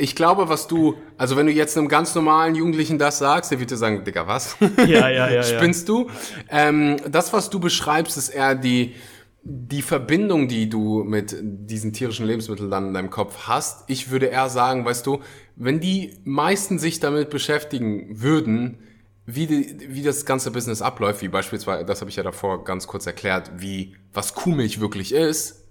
[0.00, 3.60] Ich glaube, was du, also wenn du jetzt einem ganz normalen Jugendlichen das sagst, der
[3.60, 4.56] wird dir sagen, Digga, was?
[4.78, 5.42] Ja, ja, ja.
[5.42, 5.94] Spinnst ja.
[5.94, 6.10] du?
[6.48, 8.94] Ähm, das, was du beschreibst, ist eher die,
[9.42, 13.90] die Verbindung, die du mit diesen tierischen Lebensmitteln dann in deinem Kopf hast.
[13.90, 15.20] Ich würde eher sagen, weißt du,
[15.56, 18.78] wenn die meisten sich damit beschäftigen würden,
[19.26, 22.86] wie, die, wie das ganze Business abläuft, wie beispielsweise, das habe ich ja davor ganz
[22.86, 25.68] kurz erklärt, wie was Kuhmilch wirklich ist.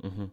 [0.00, 0.30] Mhm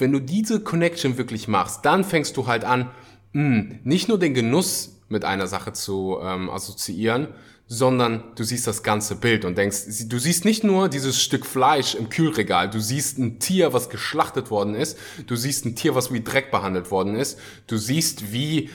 [0.00, 2.90] wenn du diese Connection wirklich machst, dann fängst du halt an,
[3.32, 7.28] mh, hm, nicht nur den Genuss mit einer Sache zu ähm, assoziieren,
[7.66, 11.94] sondern du siehst das ganze Bild und denkst, du siehst nicht nur dieses Stück Fleisch
[11.94, 16.12] im Kühlregal, du siehst ein Tier, was geschlachtet worden ist, du siehst ein Tier, was
[16.12, 18.70] wie Dreck behandelt worden ist, du siehst, wie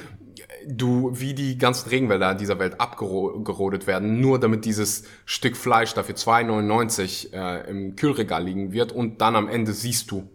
[0.67, 6.15] du, wie die ganzen Regenwälder dieser Welt abgerodet werden, nur damit dieses Stück Fleisch dafür
[6.15, 10.29] 2,99 äh, im Kühlregal liegen wird und dann am Ende siehst du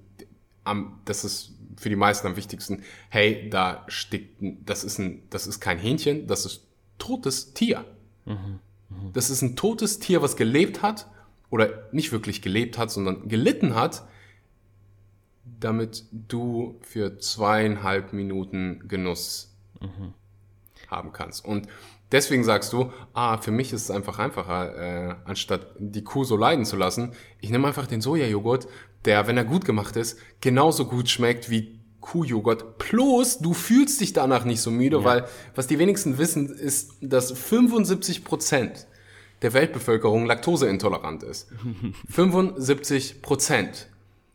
[0.69, 5.47] am, das ist für die meisten am wichtigsten, hey, da steckt, das ist ein, das
[5.47, 6.67] ist kein Hähnchen, das ist
[6.99, 7.85] totes Tier.
[8.25, 8.59] Mhm.
[8.89, 9.13] Mhm.
[9.13, 11.09] Das ist ein totes Tier, was gelebt hat
[11.51, 14.07] oder nicht wirklich gelebt hat, sondern gelitten hat,
[15.61, 20.15] damit du für zweieinhalb Minuten Genuss mhm.
[20.89, 21.45] haben kannst.
[21.45, 21.69] Und
[22.13, 26.37] deswegen sagst du, ah, für mich ist es einfach einfacher, äh, anstatt die Kuh so
[26.37, 28.69] leiden zu lassen, ich nehme einfach den Sojajoghurt,
[29.05, 32.79] der, wenn er gut gemacht ist, genauso gut schmeckt wie Kuhjoghurt.
[32.79, 35.05] Plus, du fühlst dich danach nicht so müde, ja.
[35.05, 38.87] weil was die wenigsten wissen, ist, dass 75 Prozent
[39.43, 41.49] der Weltbevölkerung laktoseintolerant ist.
[42.09, 43.89] 75 Prozent.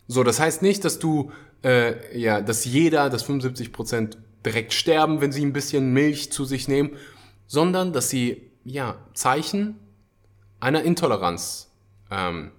[0.08, 1.32] So, das heißt nicht, dass du,
[1.64, 6.46] äh, ja, dass jeder, dass 75 Prozent direkt sterben, wenn sie ein bisschen Milch zu
[6.46, 6.92] sich nehmen,
[7.48, 9.76] sondern dass sie, ja, Zeichen
[10.60, 11.72] einer Intoleranz
[12.12, 12.52] ähm,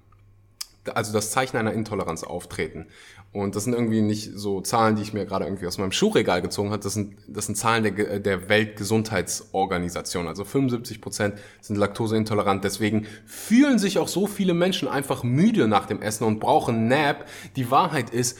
[0.92, 2.86] also das Zeichen einer Intoleranz auftreten.
[3.32, 6.40] Und das sind irgendwie nicht so Zahlen, die ich mir gerade irgendwie aus meinem Schuhregal
[6.40, 6.82] gezogen habe.
[6.82, 10.28] Das sind, das sind Zahlen der, der Weltgesundheitsorganisation.
[10.28, 12.62] Also 75 Prozent sind laktoseintolerant.
[12.62, 17.26] Deswegen fühlen sich auch so viele Menschen einfach müde nach dem Essen und brauchen Nap.
[17.56, 18.38] Die Wahrheit ist,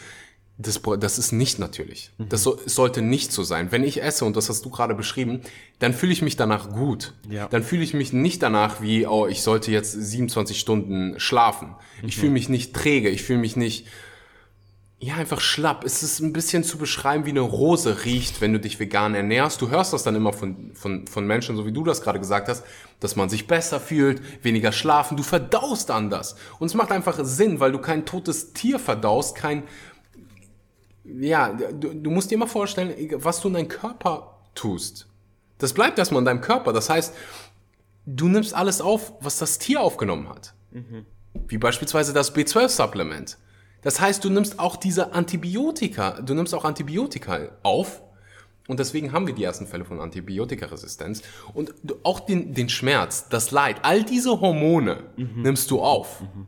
[0.56, 2.10] das, das ist nicht natürlich.
[2.18, 2.28] Mhm.
[2.28, 3.72] Das so, sollte nicht so sein.
[3.72, 5.40] Wenn ich esse, und das hast du gerade beschrieben,
[5.80, 7.12] dann fühle ich mich danach gut.
[7.28, 7.48] Ja.
[7.48, 11.74] Dann fühle ich mich nicht danach wie, oh, ich sollte jetzt 27 Stunden schlafen.
[12.00, 12.08] Mhm.
[12.08, 13.86] Ich fühle mich nicht träge, ich fühle mich nicht,
[15.00, 15.84] ja, einfach schlapp.
[15.84, 19.60] Es ist ein bisschen zu beschreiben, wie eine Rose riecht, wenn du dich vegan ernährst.
[19.60, 22.48] Du hörst das dann immer von, von, von Menschen, so wie du das gerade gesagt
[22.48, 22.64] hast,
[23.00, 26.36] dass man sich besser fühlt, weniger schlafen, du verdaust anders.
[26.60, 29.64] Und es macht einfach Sinn, weil du kein totes Tier verdaust, kein
[31.04, 35.06] ja, du, du musst dir mal vorstellen, was du in deinem Körper tust.
[35.58, 36.72] Das bleibt erstmal in deinem Körper.
[36.72, 37.14] Das heißt,
[38.06, 40.54] du nimmst alles auf, was das Tier aufgenommen hat.
[40.70, 41.06] Mhm.
[41.48, 43.38] Wie beispielsweise das B12-Supplement.
[43.82, 48.02] Das heißt, du nimmst auch diese Antibiotika, du nimmst auch Antibiotika auf.
[48.66, 51.22] Und deswegen haben wir die ersten Fälle von Antibiotikaresistenz.
[51.52, 55.42] Und auch den, den Schmerz, das Leid, all diese Hormone mhm.
[55.42, 56.22] nimmst du auf.
[56.22, 56.46] Mhm.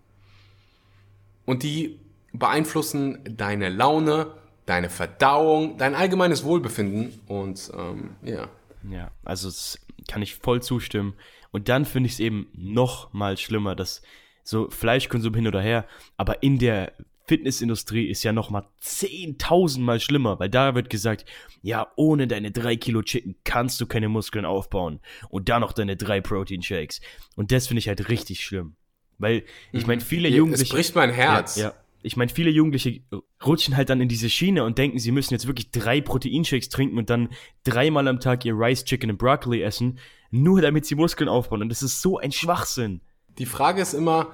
[1.45, 2.01] Und die
[2.33, 4.33] beeinflussen deine Laune,
[4.67, 8.49] deine Verdauung, dein allgemeines Wohlbefinden und ähm, ja.
[8.91, 11.15] Ja, also das kann ich voll zustimmen.
[11.53, 14.03] Und dann finde ich es eben noch mal schlimmer, dass
[14.43, 16.93] so Fleischkonsum hin oder her, aber in der
[17.27, 21.25] Fitnessindustrie ist ja noch mal 10.000 Mal schlimmer, weil da wird gesagt,
[21.63, 25.97] ja, ohne deine drei Kilo Chicken kannst du keine Muskeln aufbauen und dann noch deine
[25.97, 27.01] drei Protein Shakes.
[27.35, 28.77] Und das finde ich halt richtig schlimm.
[29.19, 30.65] Weil, ich meine, viele Jugendliche...
[30.65, 31.57] Es bricht mein Herz.
[31.57, 31.75] Ja, ja
[32.07, 33.01] ich meine, viele Jugendliche
[33.45, 36.99] rutschen halt dann in diese Schiene und denken, sie müssen jetzt wirklich drei Proteinshakes trinken
[36.99, 37.31] und dann
[37.65, 39.99] dreimal am Tag ihr Rice, Chicken und Broccoli essen,
[40.31, 41.63] nur damit sie Muskeln aufbauen.
[41.63, 43.01] Und das ist so ein Schwachsinn.
[43.39, 44.29] Die Frage ist immer,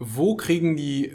[0.00, 1.12] wo kriegen die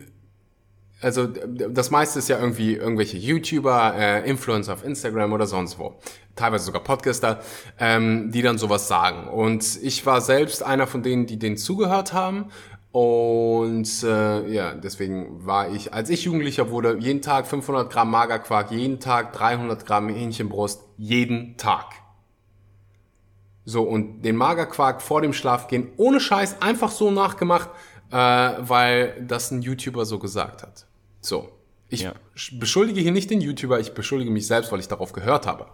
[1.00, 6.00] also das meiste ist ja irgendwie irgendwelche YouTuber, äh, Influencer auf Instagram oder sonst wo,
[6.36, 7.42] teilweise sogar Podcaster,
[7.80, 9.28] ähm, die dann sowas sagen.
[9.28, 12.46] Und ich war selbst einer von denen, die denen zugehört haben
[12.98, 18.72] Und äh, ja, deswegen war ich, als ich Jugendlicher wurde, jeden Tag 500 Gramm Magerquark,
[18.72, 21.86] jeden Tag 300 Gramm Hähnchenbrust, jeden Tag.
[23.66, 27.70] So, und den Magerquark vor dem Schlafgehen ohne Scheiß einfach so nachgemacht,
[28.10, 30.88] äh, weil das ein YouTuber so gesagt hat.
[31.22, 31.52] So.
[31.90, 32.16] Ich ja.
[32.54, 35.68] beschuldige hier nicht den YouTuber, ich beschuldige mich selbst, weil ich darauf gehört habe.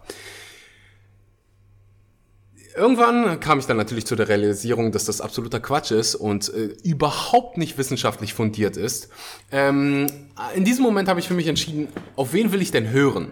[2.76, 6.74] Irgendwann kam ich dann natürlich zu der Realisierung, dass das absoluter Quatsch ist und äh,
[6.82, 9.10] überhaupt nicht wissenschaftlich fundiert ist.
[9.52, 10.08] Ähm,
[10.56, 13.30] in diesem Moment habe ich für mich entschieden, auf wen will ich denn hören?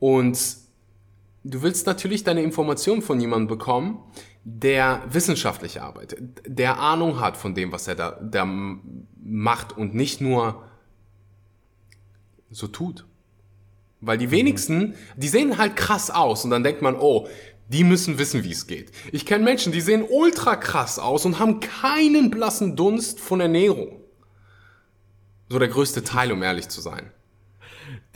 [0.00, 0.38] Und
[1.44, 3.98] du willst natürlich deine Informationen von jemandem bekommen,
[4.42, 8.44] der wissenschaftlich arbeitet, der Ahnung hat von dem, was er da, da
[9.22, 10.64] macht und nicht nur
[12.50, 13.06] so tut.
[14.00, 17.26] Weil die wenigsten, die sehen halt krass aus und dann denkt man, oh,
[17.68, 18.92] die müssen wissen, wie es geht.
[19.12, 24.00] Ich kenne Menschen, die sehen ultra krass aus und haben keinen blassen Dunst von Ernährung.
[25.48, 27.10] So der größte Teil, um ehrlich zu sein.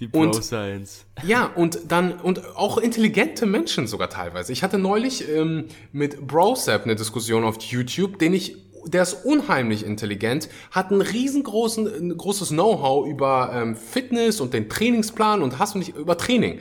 [0.00, 1.06] Die Pro Science.
[1.24, 4.52] Ja, und dann, und auch intelligente Menschen sogar teilweise.
[4.52, 8.56] Ich hatte neulich ähm, mit Brosap eine Diskussion auf YouTube, den ich,
[8.86, 14.68] der ist unheimlich intelligent, hat ein riesengroßen, ein großes Know-how über ähm, Fitness und den
[14.68, 16.60] Trainingsplan und hast du nicht, über Training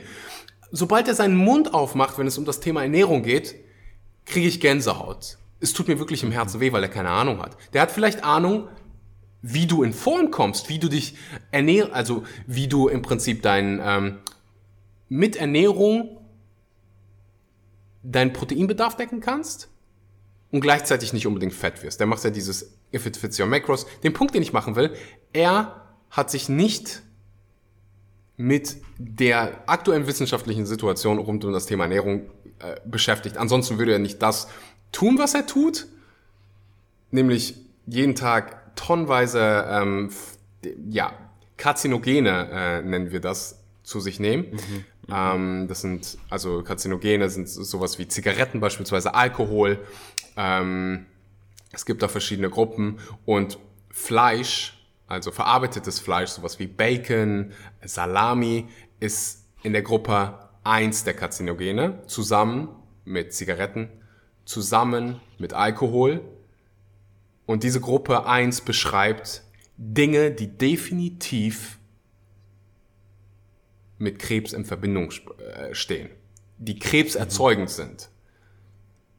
[0.70, 3.54] sobald er seinen Mund aufmacht, wenn es um das Thema Ernährung geht,
[4.24, 5.38] kriege ich Gänsehaut.
[5.60, 7.56] Es tut mir wirklich im Herzen weh, weil er keine Ahnung hat.
[7.72, 8.68] Der hat vielleicht Ahnung,
[9.42, 11.16] wie du in Form kommst, wie du dich
[11.50, 14.18] ernährst, also wie du im Prinzip dein ähm,
[15.08, 16.18] mit Ernährung
[18.02, 19.68] deinen Proteinbedarf decken kannst
[20.50, 22.00] und gleichzeitig nicht unbedingt fett wirst.
[22.00, 23.86] Der macht ja dieses If it fits your macros.
[24.02, 24.94] Den Punkt, den ich machen will,
[25.32, 27.02] er hat sich nicht
[28.38, 33.36] mit der aktuellen wissenschaftlichen Situation rund um das Thema Ernährung äh, beschäftigt.
[33.36, 34.48] Ansonsten würde er nicht das
[34.92, 35.86] tun, was er tut,
[37.10, 40.10] nämlich jeden Tag tonnenweise, ähm,
[40.88, 41.12] ja,
[41.56, 44.44] Karzinogene äh, nennen wir das, zu sich nehmen.
[44.52, 49.78] Mhm, mhm, ähm, das sind, also Karzinogene sind sowas wie Zigaretten beispielsweise, Alkohol.
[50.36, 51.06] Ähm,
[51.72, 53.58] es gibt da verschiedene Gruppen und
[53.90, 54.77] Fleisch
[55.08, 58.68] also verarbeitetes Fleisch, sowas wie Bacon, Salami,
[59.00, 62.68] ist in der Gruppe 1 der Karzinogene, zusammen
[63.04, 63.88] mit Zigaretten,
[64.44, 66.20] zusammen mit Alkohol.
[67.46, 69.42] Und diese Gruppe 1 beschreibt
[69.78, 71.78] Dinge, die definitiv
[73.96, 76.10] mit Krebs in Verbindung äh, stehen,
[76.58, 78.10] die krebserzeugend sind.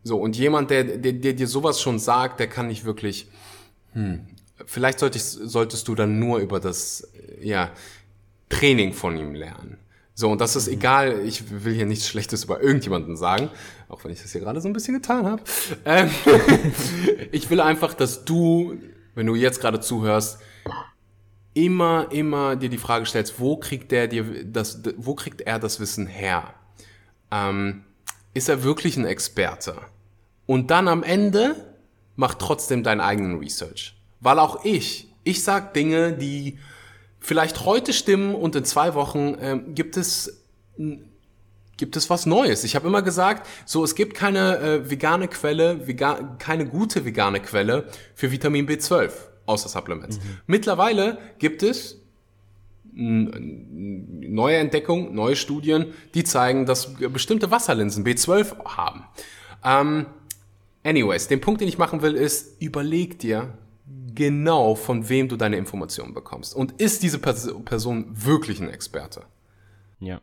[0.03, 3.27] So, und jemand, der, der, der dir sowas schon sagt, der kann nicht wirklich,
[3.93, 4.27] hm,
[4.65, 7.71] vielleicht solltest, solltest du dann nur über das ja,
[8.49, 9.77] Training von ihm lernen.
[10.15, 10.73] So, und das ist mhm.
[10.73, 13.49] egal, ich will hier nichts Schlechtes über irgendjemanden sagen,
[13.87, 15.41] auch wenn ich das hier gerade so ein bisschen getan habe.
[15.85, 16.09] Ähm,
[17.31, 18.77] ich will einfach, dass du,
[19.15, 20.39] wenn du jetzt gerade zuhörst,
[21.53, 25.79] immer, immer dir die Frage stellst, wo kriegt der dir das, wo kriegt er das
[25.79, 26.53] Wissen her?
[27.31, 27.85] Ähm,
[28.33, 29.75] ist er wirklich ein Experte?
[30.45, 31.55] Und dann am Ende
[32.15, 33.98] mach trotzdem deinen eigenen Research.
[34.19, 36.59] Weil auch ich, ich sag Dinge, die
[37.19, 40.45] vielleicht heute stimmen und in zwei Wochen äh, gibt es
[41.77, 42.63] gibt es was Neues.
[42.65, 47.39] Ich habe immer gesagt, so es gibt keine äh, vegane Quelle, vegan, keine gute vegane
[47.39, 49.11] Quelle für Vitamin B12
[49.45, 50.17] außer Supplements.
[50.17, 50.23] Mhm.
[50.45, 51.99] Mittlerweile gibt es
[52.91, 59.05] neue Entdeckungen, neue Studien, die zeigen, dass bestimmte Wasserlinsen B12 haben.
[59.63, 60.05] Ähm,
[60.83, 63.53] anyways, den Punkt, den ich machen will, ist, überleg dir,
[64.13, 66.55] genau, von wem du deine Informationen bekommst.
[66.55, 69.25] Und ist diese Person wirklich ein Experte?
[69.99, 70.21] Ja.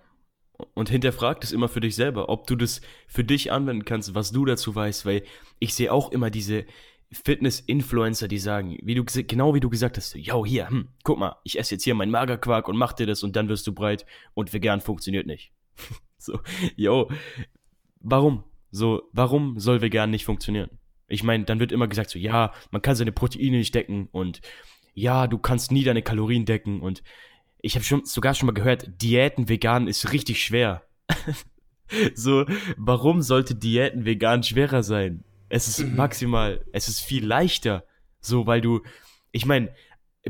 [0.74, 4.32] Und hinterfragt es immer für dich selber, ob du das für dich anwenden kannst, was
[4.32, 5.22] du dazu weißt, weil
[5.58, 6.64] ich sehe auch immer diese
[7.12, 11.36] Fitness-Influencer, die sagen, wie du genau wie du gesagt hast, yo, hier, hm, guck mal,
[11.44, 14.06] ich esse jetzt hier meinen Magerquark und mach dir das und dann wirst du breit
[14.34, 15.52] und vegan funktioniert nicht.
[16.18, 16.40] so,
[16.74, 17.10] yo,
[18.00, 18.44] warum?
[18.70, 20.70] So, warum soll vegan nicht funktionieren?
[21.08, 24.40] Ich meine, dann wird immer gesagt so, ja, man kann seine Proteine nicht decken und
[24.94, 27.02] ja, du kannst nie deine Kalorien decken und
[27.60, 30.82] ich habe schon sogar schon mal gehört, Diäten vegan ist richtig schwer.
[32.14, 35.24] so, warum sollte Diäten vegan schwerer sein?
[35.48, 35.96] Es ist mhm.
[35.96, 37.84] maximal, es ist viel leichter.
[38.20, 38.82] So, weil du,
[39.30, 39.72] ich meine,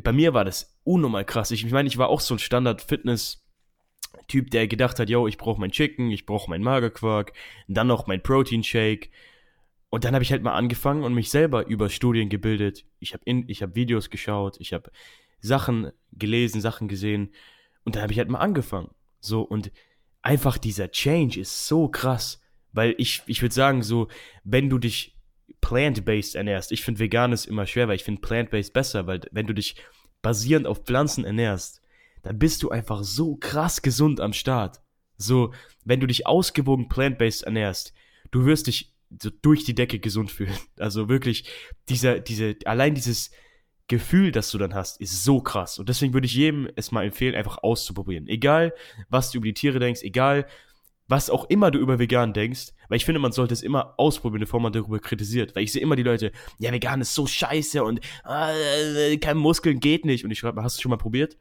[0.03, 1.51] bei mir war das unnormal krass.
[1.51, 5.73] Ich meine, ich war auch so ein Standard-Fitness-Typ, der gedacht hat, yo, ich brauche mein
[5.73, 7.33] Chicken, ich brauche mein Magerquark,
[7.69, 9.11] dann noch mein Protein-Shake
[9.91, 12.85] und dann habe ich halt mal angefangen und mich selber über Studien gebildet.
[12.99, 14.91] Ich habe hab Videos geschaut, ich habe
[15.41, 17.33] Sachen gelesen, Sachen gesehen.
[17.85, 18.91] Und dann habe ich halt mal angefangen.
[19.21, 19.71] So, und
[20.23, 22.41] einfach dieser Change ist so krass.
[22.73, 24.09] Weil ich, ich würde sagen, so,
[24.45, 25.17] wenn du dich
[25.61, 29.47] plant-based ernährst, ich finde vegan ist immer schwer, weil ich finde plant-based besser, weil wenn
[29.47, 29.77] du dich
[30.21, 31.81] basierend auf Pflanzen ernährst,
[32.23, 34.83] dann bist du einfach so krass gesund am Start.
[35.17, 37.95] So, wenn du dich ausgewogen plant-based ernährst,
[38.33, 40.57] du wirst dich so durch die Decke gesund fühlen.
[40.79, 41.49] Also wirklich,
[41.89, 43.31] dieser, diese, allein dieses
[43.89, 45.79] Gefühl, das du dann hast, ist so krass.
[45.79, 48.27] Und deswegen würde ich jedem es mal empfehlen, einfach auszuprobieren.
[48.27, 48.75] Egal,
[49.09, 50.47] was du über die Tiere denkst, egal,
[51.09, 54.41] was auch immer du über vegan denkst, weil ich finde, man sollte es immer ausprobieren,
[54.41, 55.55] bevor man darüber kritisiert.
[55.55, 59.79] Weil ich sehe immer die Leute, ja, vegan ist so scheiße und äh, kein Muskeln
[59.79, 60.25] geht nicht.
[60.25, 61.37] Und ich schreibe, hast du schon mal probiert?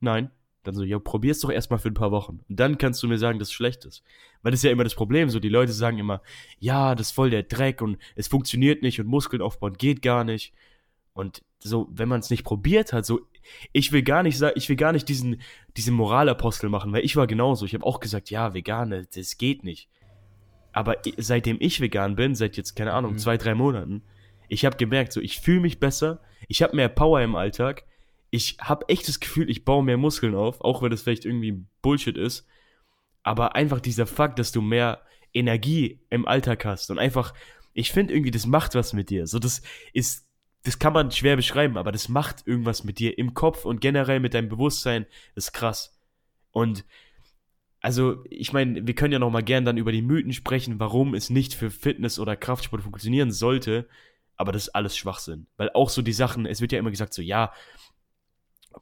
[0.00, 0.30] Nein.
[0.66, 2.40] Dann so, ja, probier's doch erstmal für ein paar Wochen.
[2.48, 4.02] Und dann kannst du mir sagen, dass es schlecht ist.
[4.42, 5.30] Weil das ist ja immer das Problem.
[5.30, 6.22] So, die Leute sagen immer,
[6.58, 10.24] ja, das ist voll der Dreck und es funktioniert nicht und Muskeln aufbauen geht gar
[10.24, 10.52] nicht.
[11.12, 13.20] Und so, wenn man es nicht probiert hat, so,
[13.72, 15.40] ich will gar nicht sagen, ich will gar nicht diesen,
[15.76, 17.64] diesen Moralapostel machen, weil ich war genauso.
[17.64, 19.88] Ich habe auch gesagt, ja, vegane, das geht nicht.
[20.72, 23.18] Aber seitdem ich vegan bin, seit jetzt, keine Ahnung, mhm.
[23.18, 24.02] zwei, drei Monaten,
[24.48, 27.84] ich habe gemerkt, so, ich fühle mich besser, ich habe mehr Power im Alltag,
[28.36, 31.64] ich habe echt das Gefühl, ich baue mehr Muskeln auf, auch wenn das vielleicht irgendwie
[31.82, 32.46] Bullshit ist.
[33.22, 37.34] Aber einfach dieser Fakt, dass du mehr Energie im Alltag hast und einfach,
[37.72, 39.26] ich finde irgendwie, das macht was mit dir.
[39.26, 40.28] So, das ist,
[40.62, 44.20] das kann man schwer beschreiben, aber das macht irgendwas mit dir im Kopf und generell
[44.20, 45.06] mit deinem Bewusstsein.
[45.34, 45.98] Das ist krass.
[46.52, 46.84] Und
[47.80, 51.14] also, ich meine, wir können ja noch mal gern dann über die Mythen sprechen, warum
[51.14, 53.88] es nicht für Fitness oder Kraftsport funktionieren sollte.
[54.36, 55.46] Aber das ist alles Schwachsinn.
[55.56, 57.52] Weil auch so die Sachen, es wird ja immer gesagt, so, ja,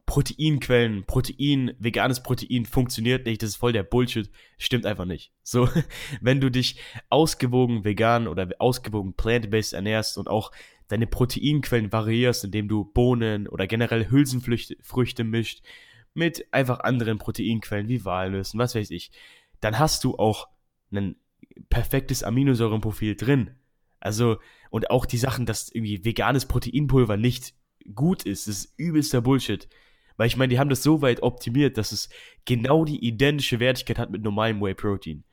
[0.06, 5.32] Proteinquellen, Protein, veganes Protein funktioniert nicht, das ist voll der Bullshit, stimmt einfach nicht.
[5.42, 5.68] So,
[6.20, 6.80] wenn du dich
[7.10, 10.52] ausgewogen vegan oder ausgewogen plant-based ernährst und auch
[10.88, 15.62] deine Proteinquellen variierst, indem du Bohnen oder generell Hülsenfrüchte Früchte mischt
[16.12, 19.10] mit einfach anderen Proteinquellen wie Walnüssen, was weiß ich,
[19.60, 20.48] dann hast du auch
[20.92, 21.16] ein
[21.70, 23.50] perfektes Aminosäurenprofil drin.
[24.00, 24.38] Also,
[24.70, 27.54] und auch die Sachen, dass irgendwie veganes Proteinpulver nicht
[27.94, 29.68] gut ist, das ist übelster Bullshit.
[30.16, 32.08] Weil ich meine, die haben das so weit optimiert, dass es
[32.44, 35.24] genau die identische Wertigkeit hat mit normalem Whey Protein.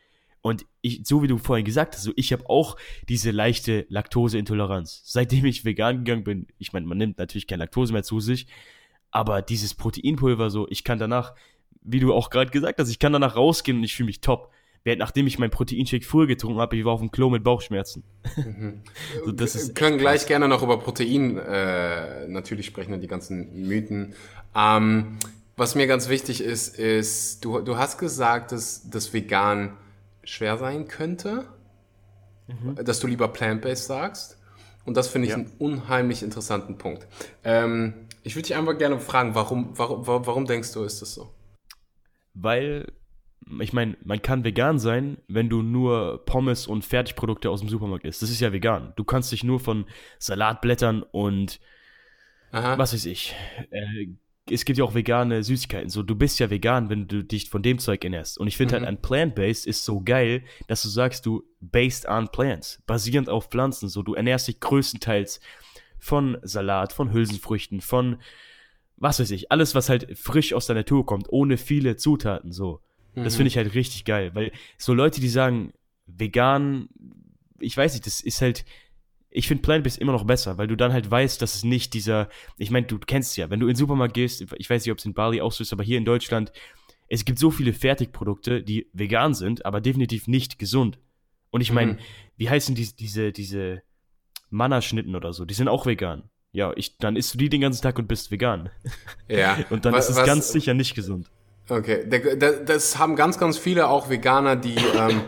[0.41, 2.75] Und ich, so wie du vorhin gesagt hast, so ich habe auch
[3.07, 5.01] diese leichte Laktoseintoleranz.
[5.05, 8.47] Seitdem ich vegan gegangen bin, ich meine, man nimmt natürlich kein Laktose mehr zu sich,
[9.11, 11.35] aber dieses Proteinpulver so, ich kann danach,
[11.81, 14.51] wie du auch gerade gesagt hast, ich kann danach rausgehen und ich fühle mich top.
[14.83, 18.03] Während nachdem ich meinen Proteinshake früher getrunken habe, ich war auf dem Klo mit Bauchschmerzen.
[18.35, 18.81] Mhm.
[19.25, 23.07] so, das ist Wir können gleich gerne noch über Protein äh, natürlich sprechen und die
[23.07, 24.15] ganzen Mythen.
[24.55, 25.17] Ähm,
[25.55, 29.77] was mir ganz wichtig ist, ist, du, du hast gesagt, dass das vegan
[30.23, 31.45] schwer sein könnte,
[32.47, 32.83] mhm.
[32.83, 34.37] dass du lieber plant-based sagst.
[34.83, 35.37] Und das finde ich ja.
[35.37, 37.05] einen unheimlich interessanten Punkt.
[37.43, 41.29] Ähm, ich würde dich einfach gerne fragen, warum, warum, warum denkst du, ist das so?
[42.33, 42.91] Weil
[43.59, 48.05] ich meine, man kann vegan sein, wenn du nur Pommes und Fertigprodukte aus dem Supermarkt
[48.05, 48.21] isst.
[48.21, 48.93] Das ist ja vegan.
[48.95, 49.85] Du kannst dich nur von
[50.19, 51.59] Salatblättern und
[52.51, 52.77] Aha.
[52.77, 53.35] was weiß ich.
[53.71, 54.07] Äh,
[54.49, 55.89] es gibt ja auch vegane Süßigkeiten.
[55.89, 58.37] So, du bist ja vegan, wenn du dich von dem Zeug ernährst.
[58.37, 58.87] Und ich finde halt, mhm.
[58.87, 63.47] halt, ein Plant-Based ist so geil, dass du sagst, du based on plants, basierend auf
[63.47, 63.87] Pflanzen.
[63.87, 65.39] So, du ernährst dich größtenteils
[65.99, 68.17] von Salat, von Hülsenfrüchten, von
[68.97, 72.51] was weiß ich, alles, was halt frisch aus der Natur kommt, ohne viele Zutaten.
[72.51, 72.81] So.
[73.15, 73.47] Das finde mhm.
[73.47, 75.73] ich halt richtig geil, weil so Leute, die sagen,
[76.05, 76.89] vegan,
[77.59, 78.65] ich weiß nicht, das ist halt,
[79.29, 82.29] ich finde Plant-Based immer noch besser, weil du dann halt weißt, dass es nicht dieser,
[82.57, 84.91] ich meine, du kennst es ja, wenn du in den Supermarkt gehst, ich weiß nicht,
[84.91, 86.51] ob es in Bali auch so ist, aber hier in Deutschland,
[87.07, 90.97] es gibt so viele Fertigprodukte, die vegan sind, aber definitiv nicht gesund.
[91.49, 91.97] Und ich meine, mhm.
[92.37, 93.83] wie heißen die, diese, diese
[94.49, 96.29] Mannerschnitten oder so, die sind auch vegan.
[96.53, 98.69] Ja, ich, dann isst du die den ganzen Tag und bist vegan.
[99.29, 99.57] Ja.
[99.69, 101.29] und dann was, ist es ganz sicher nicht gesund.
[101.71, 102.05] Okay,
[102.65, 105.21] das haben ganz, ganz viele auch Veganer, die, ähm,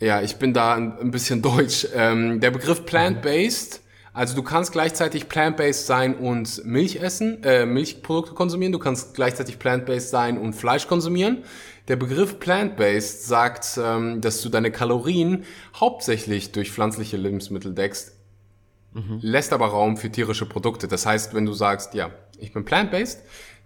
[0.00, 1.86] ja, ich bin da ein, ein bisschen deutsch.
[1.94, 3.82] Ähm, der Begriff plant-based,
[4.14, 9.58] also du kannst gleichzeitig plant-based sein und Milch essen, äh, Milchprodukte konsumieren, du kannst gleichzeitig
[9.58, 11.44] plant-based sein und Fleisch konsumieren.
[11.86, 15.44] Der Begriff plant-based sagt, ähm, dass du deine Kalorien
[15.78, 18.12] hauptsächlich durch pflanzliche Lebensmittel deckst,
[18.94, 19.18] mhm.
[19.20, 20.88] lässt aber Raum für tierische Produkte.
[20.88, 23.20] Das heißt, wenn du sagst, ja, ich bin plant-based,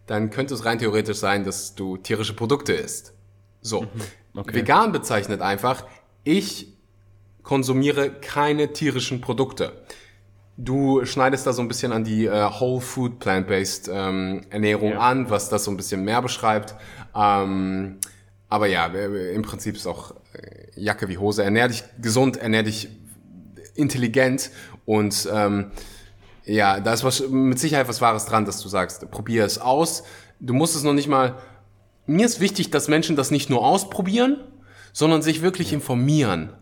[0.07, 3.13] dann könnte es rein theoretisch sein, dass du tierische Produkte isst.
[3.61, 3.83] So.
[3.83, 3.89] Mhm.
[4.35, 4.55] Okay.
[4.55, 5.85] Vegan bezeichnet einfach,
[6.23, 6.77] ich
[7.43, 9.73] konsumiere keine tierischen Produkte.
[10.59, 15.01] Du schneidest da so ein bisschen an die äh, Whole Food Plant-Based ähm, Ernährung ja.
[15.01, 16.75] an, was das so ein bisschen mehr beschreibt.
[17.15, 17.99] Ähm,
[18.49, 21.43] aber ja, im Prinzip ist auch äh, Jacke wie Hose.
[21.45, 22.89] Ernähr dich gesund, ernähr dich
[23.75, 24.51] intelligent
[24.85, 25.73] und ähm,
[26.47, 30.05] ja, da ist was, mit Sicherheit was Wahres dran, dass du sagst, probier es aus.
[30.39, 31.37] Du musst es noch nicht mal.
[32.07, 34.39] Mir ist wichtig, dass Menschen das nicht nur ausprobieren,
[34.93, 36.53] sondern sich wirklich informieren.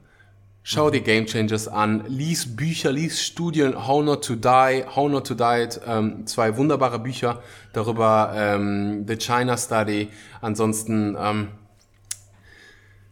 [0.62, 5.26] Schau dir Game Changers an, lies Bücher, lies Studien, How Not to Die, How Not
[5.26, 7.42] to Die, ähm, zwei wunderbare Bücher
[7.74, 10.08] darüber, ähm, The China Study.
[10.40, 11.48] Ansonsten ähm,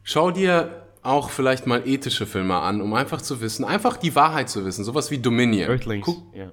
[0.03, 4.49] schau dir auch vielleicht mal ethische Filme an, um einfach zu wissen, einfach die Wahrheit
[4.49, 5.69] zu wissen, sowas wie Dominion.
[5.69, 6.51] Earthlings, Guck, ja.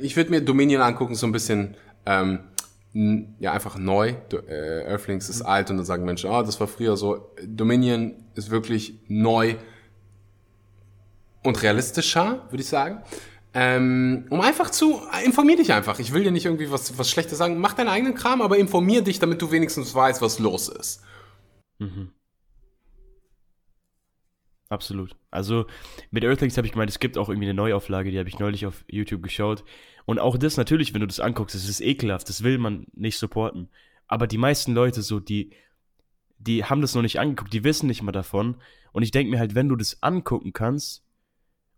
[0.00, 1.76] ich würde mir Dominion angucken, so ein bisschen,
[2.06, 2.40] ähm,
[3.38, 4.14] ja, einfach neu.
[4.48, 7.32] Äh, Earthlings ist alt und dann sagen Menschen, ah, das war früher so.
[7.46, 9.56] Dominion ist wirklich neu
[11.42, 13.02] und realistischer, würde ich sagen.
[13.54, 15.98] Ähm, um einfach zu, informier dich einfach.
[15.98, 17.58] Ich will dir nicht irgendwie was, was Schlechtes sagen.
[17.58, 21.02] Mach deinen eigenen Kram, aber informier dich, damit du wenigstens weißt, was los ist.
[24.72, 25.14] Absolut.
[25.30, 25.66] Also
[26.10, 28.64] mit Earthlings habe ich gemeint, es gibt auch irgendwie eine Neuauflage, die habe ich neulich
[28.64, 29.64] auf YouTube geschaut.
[30.06, 33.18] Und auch das natürlich, wenn du das anguckst, das ist ekelhaft, das will man nicht
[33.18, 33.68] supporten.
[34.06, 35.50] Aber die meisten Leute so, die,
[36.38, 38.56] die haben das noch nicht angeguckt, die wissen nicht mal davon.
[38.92, 41.04] Und ich denke mir halt, wenn du das angucken kannst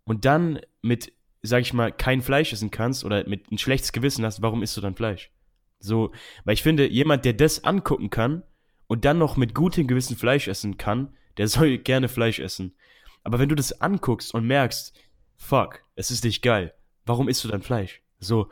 [0.05, 4.25] und dann mit, sag ich mal, kein Fleisch essen kannst oder mit ein schlechtes Gewissen
[4.25, 5.33] hast, warum isst du dann Fleisch?
[5.81, 6.13] So,
[6.45, 8.45] weil ich finde, jemand, der das angucken kann
[8.87, 12.75] und dann noch mit gutem Gewissen Fleisch essen kann, der soll gerne Fleisch essen.
[13.23, 14.95] Aber wenn du das anguckst und merkst,
[15.37, 16.75] fuck, es ist nicht geil,
[17.07, 18.03] warum isst du dann Fleisch?
[18.19, 18.49] So,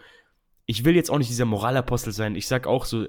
[0.66, 2.36] ich will jetzt auch nicht dieser Moralapostel sein.
[2.36, 3.06] Ich sag auch so,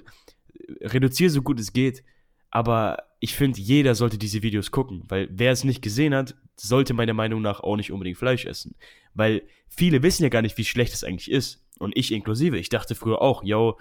[0.82, 2.04] reduziere so gut es geht,
[2.50, 6.94] aber ich finde, jeder sollte diese Videos gucken, weil wer es nicht gesehen hat, sollte
[6.94, 8.76] meiner Meinung nach auch nicht unbedingt Fleisch essen.
[9.14, 11.66] Weil viele wissen ja gar nicht, wie schlecht es eigentlich ist.
[11.80, 12.58] Und ich inklusive.
[12.58, 13.80] Ich dachte früher auch, yo,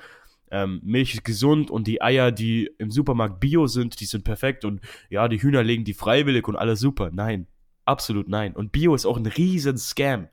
[0.52, 4.64] ähm, Milch ist gesund und die Eier, die im Supermarkt bio sind, die sind perfekt
[4.64, 7.10] und ja, die Hühner legen die freiwillig und alles super.
[7.10, 7.46] Nein,
[7.86, 8.54] absolut nein.
[8.54, 10.28] Und Bio ist auch ein riesen Scam.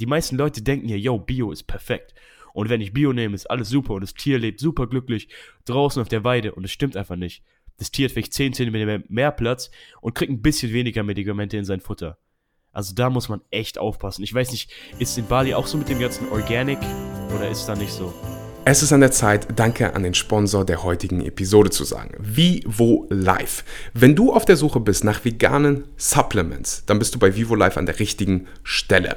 [0.00, 2.14] Die meisten Leute denken ja, yo, Bio ist perfekt.
[2.54, 5.28] Und wenn ich Bio nehme, ist alles super und das Tier lebt super glücklich
[5.66, 7.44] draußen auf der Weide und es stimmt einfach nicht.
[7.76, 11.64] Das Tier hat vielleicht 10 cm mehr Platz und kriegt ein bisschen weniger Medikamente in
[11.64, 12.18] sein Futter.
[12.72, 14.22] Also da muss man echt aufpassen.
[14.22, 16.78] Ich weiß nicht, ist in Bali auch so mit dem ganzen Organic
[17.34, 18.12] oder ist da nicht so?
[18.66, 22.14] Es ist an der Zeit, Danke an den Sponsor der heutigen Episode zu sagen.
[22.18, 23.64] Vivo Life.
[23.94, 27.78] Wenn du auf der Suche bist nach veganen Supplements, dann bist du bei Vivo Life
[27.78, 29.16] an der richtigen Stelle.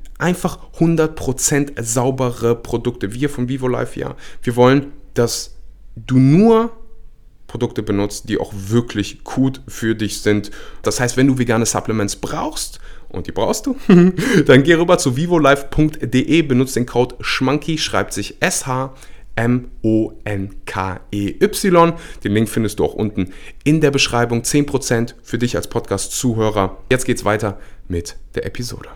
[0.21, 3.13] einfach 100% saubere Produkte.
[3.13, 5.55] Wir von Vivo Life, ja, wir wollen, dass
[5.95, 6.71] du nur
[7.47, 10.51] Produkte benutzt, die auch wirklich gut für dich sind.
[10.83, 13.75] Das heißt, wenn du vegane Supplements brauchst, und die brauchst du,
[14.45, 18.93] dann geh rüber zu vivolife.de, benutzt den Code SCHMANKY, schreibt sich SH
[19.35, 19.73] M-O-N-K-E-Y.
[22.23, 24.41] Den Link findest du auch unten in der Beschreibung.
[24.41, 26.77] 10% für dich als Podcast-Zuhörer.
[26.91, 28.89] Jetzt geht's weiter mit der Episode.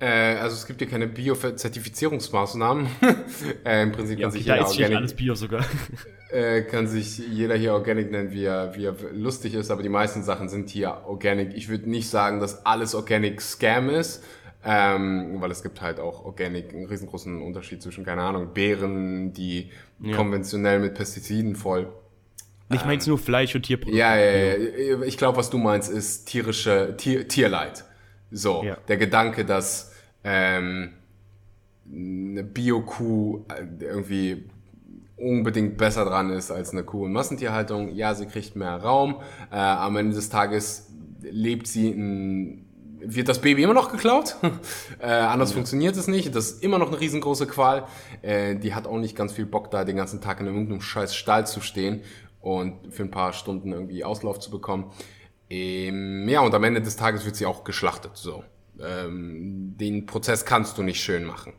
[0.00, 2.86] Äh, also es gibt hier keine Bio-Zertifizierungsmaßnahmen.
[3.64, 5.64] äh, Im Prinzip kann, sich da jeder ist hier Organic, alles Bio sogar.
[6.30, 9.88] äh, kann sich jeder hier Organic nennen, wie er, wie er lustig ist, aber die
[9.88, 11.52] meisten Sachen sind hier Organic.
[11.54, 14.22] Ich würde nicht sagen, dass alles Organic Scam ist,
[14.64, 19.70] ähm, weil es gibt halt auch Organic einen riesengroßen Unterschied zwischen, keine Ahnung, Beeren, die
[20.14, 21.88] konventionell mit Pestiziden voll
[22.72, 23.98] Ich meine nur Fleisch und Tierprodukte.
[23.98, 25.02] ja, ja, ja.
[25.02, 27.84] Ich glaube, was du meinst, ist tierische Tier, Tierleid.
[28.30, 28.76] So, Ja.
[28.88, 29.92] der Gedanke, dass
[30.24, 30.92] ähm,
[31.90, 34.48] eine Bio-Kuh äh, irgendwie
[35.16, 37.94] unbedingt besser dran ist als eine Kuh in Massentierhaltung.
[37.94, 39.16] Ja, sie kriegt mehr Raum.
[39.50, 42.64] Äh, am Ende des Tages lebt sie in
[43.00, 44.36] wird das Baby immer noch geklaut?
[45.00, 46.34] äh, anders funktioniert es nicht.
[46.34, 47.86] Das ist immer noch eine riesengroße Qual.
[48.22, 51.14] Äh, die hat auch nicht ganz viel Bock, da den ganzen Tag in irgendeinem scheiß
[51.14, 52.02] Stall zu stehen
[52.40, 54.90] und für ein paar Stunden irgendwie Auslauf zu bekommen.
[55.50, 58.16] Ähm, ja, und am Ende des Tages wird sie auch geschlachtet.
[58.16, 58.44] So.
[58.80, 61.54] Ähm, den Prozess kannst du nicht schön machen.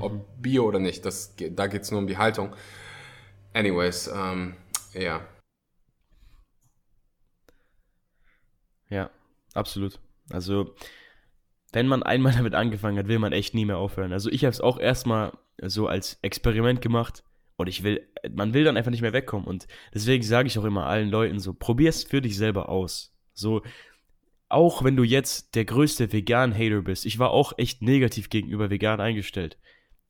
[0.00, 2.54] Ob Bio oder nicht, das, da geht's nur um die Haltung.
[3.52, 4.56] Anyways, ähm,
[4.92, 5.20] ja.
[8.88, 9.10] Ja,
[9.54, 10.00] absolut.
[10.30, 10.74] Also,
[11.72, 14.12] wenn man einmal damit angefangen hat, will man echt nie mehr aufhören.
[14.12, 15.32] Also, ich habe es auch erstmal
[15.62, 17.22] so als Experiment gemacht
[17.64, 19.46] und ich will, man will dann einfach nicht mehr wegkommen.
[19.46, 23.16] Und deswegen sage ich auch immer allen Leuten so, probier's für dich selber aus.
[23.32, 23.62] So,
[24.50, 29.00] auch wenn du jetzt der größte Vegan-Hater bist, ich war auch echt negativ gegenüber vegan
[29.00, 29.56] eingestellt.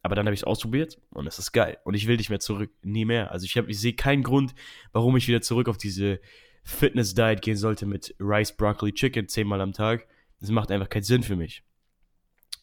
[0.02, 1.78] Aber dann habe ich es ausprobiert und es ist geil.
[1.84, 3.30] Und ich will nicht mehr zurück, nie mehr.
[3.30, 4.52] Also ich, ich sehe keinen Grund,
[4.92, 6.18] warum ich wieder zurück auf diese
[6.64, 10.08] Fitness-Diet gehen sollte mit Rice, Broccoli, Chicken zehnmal am Tag.
[10.40, 11.62] Das macht einfach keinen Sinn für mich.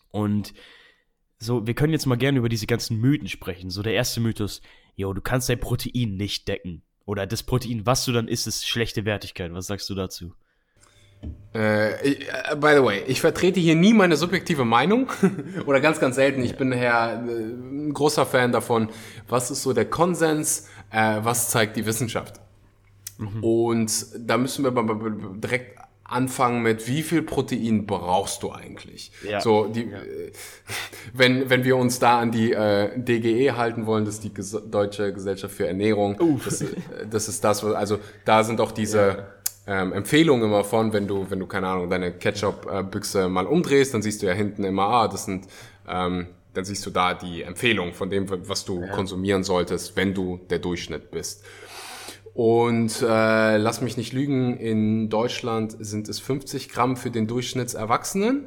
[0.10, 0.54] Und
[1.40, 3.72] so, wir können jetzt mal gerne über diese ganzen Mythen sprechen.
[3.72, 4.62] So der erste Mythos,
[5.02, 6.82] jo, du kannst dein Protein nicht decken.
[7.06, 9.54] Oder das Protein, was du dann isst, ist schlechte Wertigkeit.
[9.54, 10.34] Was sagst du dazu?
[11.54, 15.12] Äh, ich, äh, by the way, ich vertrete hier nie meine subjektive Meinung
[15.66, 16.44] oder ganz, ganz selten.
[16.44, 18.90] Ich bin daher äh, ein großer Fan davon,
[19.28, 22.40] was ist so der Konsens, äh, was zeigt die Wissenschaft.
[23.18, 23.44] Mhm.
[23.44, 24.72] Und da müssen wir
[25.36, 25.78] direkt
[26.12, 29.12] anfangen mit, wie viel Protein brauchst du eigentlich?
[29.28, 29.42] Ja.
[29.42, 29.98] So, die, ja.
[31.14, 34.58] wenn, wenn wir uns da an die äh, DGE halten wollen, das ist die Ges
[34.70, 36.64] Deutsche Gesellschaft für Ernährung, das,
[37.10, 39.26] das, ist das, also da sind auch diese
[39.68, 39.82] ja.
[39.82, 44.02] ähm, Empfehlungen immer von, wenn du, wenn du, keine Ahnung, deine Ketchup-Büchse mal umdrehst, dann
[44.02, 45.48] siehst du ja hinten immer, ah, das sind,
[45.88, 50.40] ähm, dann siehst du da die Empfehlung von dem, was du konsumieren solltest, wenn du
[50.50, 51.46] der Durchschnitt bist.
[52.34, 58.46] Und äh, lass mich nicht lügen, in Deutschland sind es 50 Gramm für den Durchschnittserwachsenen.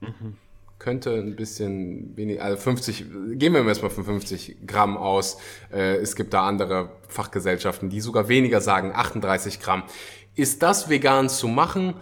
[0.00, 0.36] Mhm.
[0.78, 5.38] Könnte ein bisschen weniger, also 50, gehen wir erstmal von 50 Gramm aus.
[5.72, 9.84] Äh, es gibt da andere Fachgesellschaften, die sogar weniger sagen, 38 Gramm.
[10.34, 11.94] Ist das vegan zu machen?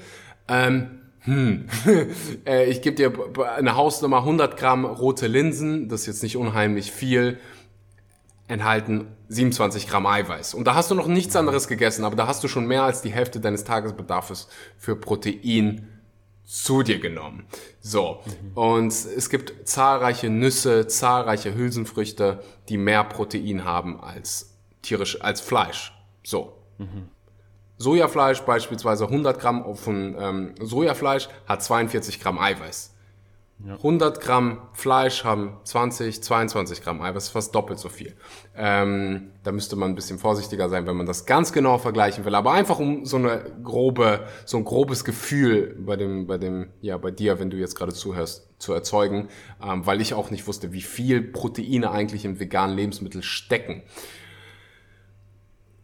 [0.49, 1.67] Ähm, hm.
[2.47, 3.13] äh, ich gebe dir
[3.57, 7.39] eine Hausnummer 100 Gramm rote Linsen, das ist jetzt nicht unheimlich viel
[8.49, 10.55] enthalten 27 Gramm Eiweiß.
[10.55, 13.03] Und da hast du noch nichts anderes gegessen, aber da hast du schon mehr als
[13.03, 15.89] die Hälfte deines Tagesbedarfs für Protein
[16.45, 17.47] zu dir genommen.
[17.81, 18.21] So.
[18.25, 18.53] Mhm.
[18.57, 25.93] Und es gibt zahlreiche Nüsse, zahlreiche Hülsenfrüchte, die mehr Protein haben als tierisch, als Fleisch.
[26.23, 26.57] So.
[26.79, 27.09] Mhm.
[27.79, 32.96] Sojafleisch beispielsweise 100 Gramm von ähm, Sojafleisch hat 42 Gramm Eiweiß.
[33.65, 33.75] Ja.
[33.75, 38.15] 100 Gramm Fleisch haben 20, 22 Gramm Eiweiß, fast doppelt so viel.
[38.55, 42.35] Ähm, da müsste man ein bisschen vorsichtiger sein, wenn man das ganz genau vergleichen will.
[42.35, 46.99] Aber einfach um so eine grobe, so ein grobes Gefühl bei dem, bei dem, ja,
[46.99, 49.29] bei dir, wenn du jetzt gerade zuhörst, zu erzeugen,
[49.63, 53.83] ähm, weil ich auch nicht wusste, wie viel Proteine eigentlich im veganen Lebensmittel stecken.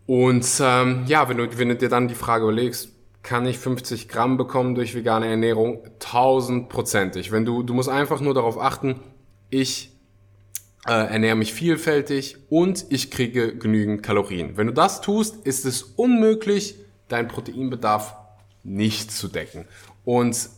[0.06, 2.91] Und ähm, ja, wenn du, wenn du dir dann die Frage überlegst,
[3.22, 5.82] kann ich 50 Gramm bekommen durch vegane Ernährung?
[5.98, 7.30] Tausendprozentig.
[7.30, 9.00] Wenn du, du musst einfach nur darauf achten,
[9.50, 9.92] ich
[10.86, 14.56] äh, ernähre mich vielfältig und ich kriege genügend Kalorien.
[14.56, 16.76] Wenn du das tust, ist es unmöglich,
[17.08, 18.16] deinen Proteinbedarf
[18.64, 19.66] nicht zu decken.
[20.04, 20.48] Und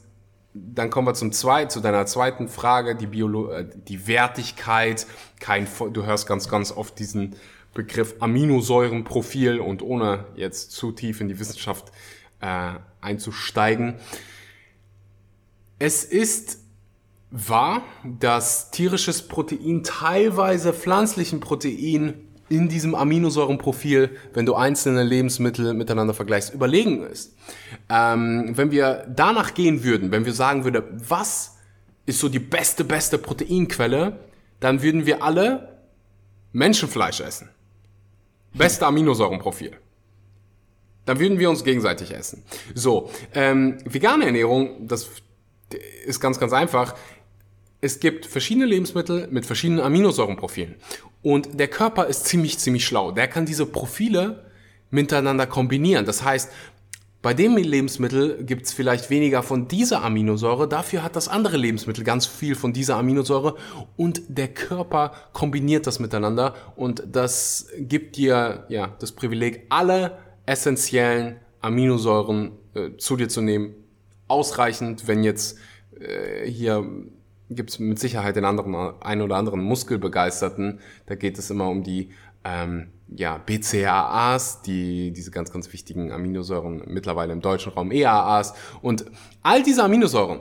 [0.55, 5.07] dann kommen wir zum zweiten, zu deiner zweiten Frage, die Biolo äh, die Wertigkeit.
[5.41, 7.35] Kein, du hörst ganz, ganz oft diesen
[7.75, 11.91] Begriff Aminosäurenprofil und ohne jetzt zu tief in die Wissenschaft
[12.45, 13.95] äh, einzusteigen.
[15.79, 16.59] Es ist
[17.31, 22.15] wahr, dass tierisches Protein teilweise pflanzlichen Protein
[22.51, 27.35] in diesem Aminosäurenprofil, wenn du einzelne Lebensmittel miteinander vergleichst, überlegen ist.
[27.89, 31.57] Ähm, wenn wir danach gehen würden, wenn wir sagen würden, was
[32.07, 34.21] ist so die beste, beste Proteinquelle,
[34.61, 35.81] dann würden wir alle
[36.53, 37.49] Menschenfleisch essen.
[38.53, 39.79] Beste Aminosäurenprofil
[41.07, 42.43] dann würden wir uns gegenseitig essen.
[42.75, 45.11] So, ähm, vegane Ernährung, das
[46.07, 46.95] ist ganz, ganz einfach.
[47.81, 50.77] Es gibt verschiedene Lebensmittel mit verschiedenen Aminosäurenprofilen.
[51.23, 53.13] Und der Körper ist ziemlich, ziemlich schlau.
[53.13, 54.45] Der kann diese Profile
[54.91, 56.07] miteinander kombinieren.
[56.07, 56.51] Das heißt,
[57.25, 62.05] bei dem Lebensmittel gibt es vielleicht weniger von dieser Aminosäure, dafür hat das andere Lebensmittel
[62.05, 63.57] ganz viel von dieser Aminosäure
[63.97, 71.37] und der Körper kombiniert das miteinander und das gibt dir ja das Privileg, alle essentiellen
[71.61, 73.75] Aminosäuren äh, zu dir zu nehmen.
[74.29, 75.59] Ausreichend, wenn jetzt
[75.99, 76.85] äh, hier
[77.51, 81.83] gibt es mit Sicherheit den anderen, einen oder anderen Muskelbegeisterten, da geht es immer um
[81.83, 82.11] die
[82.43, 88.55] ähm, ja, BCAAs, die, diese ganz, ganz wichtigen Aminosäuren, mittlerweile im deutschen Raum EAAs.
[88.83, 89.05] Und
[89.43, 90.41] all diese Aminosäuren,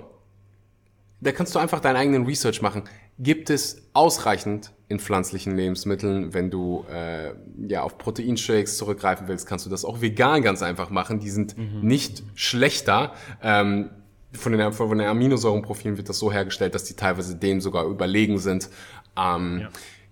[1.21, 2.83] da kannst du einfach deinen eigenen Research machen.
[3.19, 6.33] Gibt es ausreichend in pflanzlichen Lebensmitteln.
[6.33, 7.33] Wenn du äh,
[7.67, 11.19] ja auf Proteinshakes zurückgreifen willst, kannst du das auch vegan ganz einfach machen.
[11.19, 11.81] Die sind mhm.
[11.81, 13.13] nicht schlechter.
[13.41, 13.89] Ähm,
[14.33, 18.39] von den, von den Aminosäurenprofilen wird das so hergestellt, dass die teilweise dem sogar überlegen
[18.39, 18.69] sind.
[19.17, 19.69] Ähm, ja.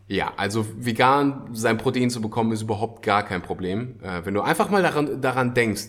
[0.07, 3.95] Ja, also vegan sein Protein zu bekommen ist überhaupt gar kein Problem.
[4.01, 5.85] Äh, wenn du einfach mal daran, daran denkst,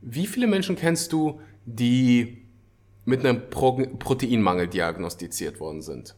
[0.00, 2.42] wie viele Menschen kennst du, die
[3.04, 6.16] mit einem Pro Proteinmangel diagnostiziert worden sind?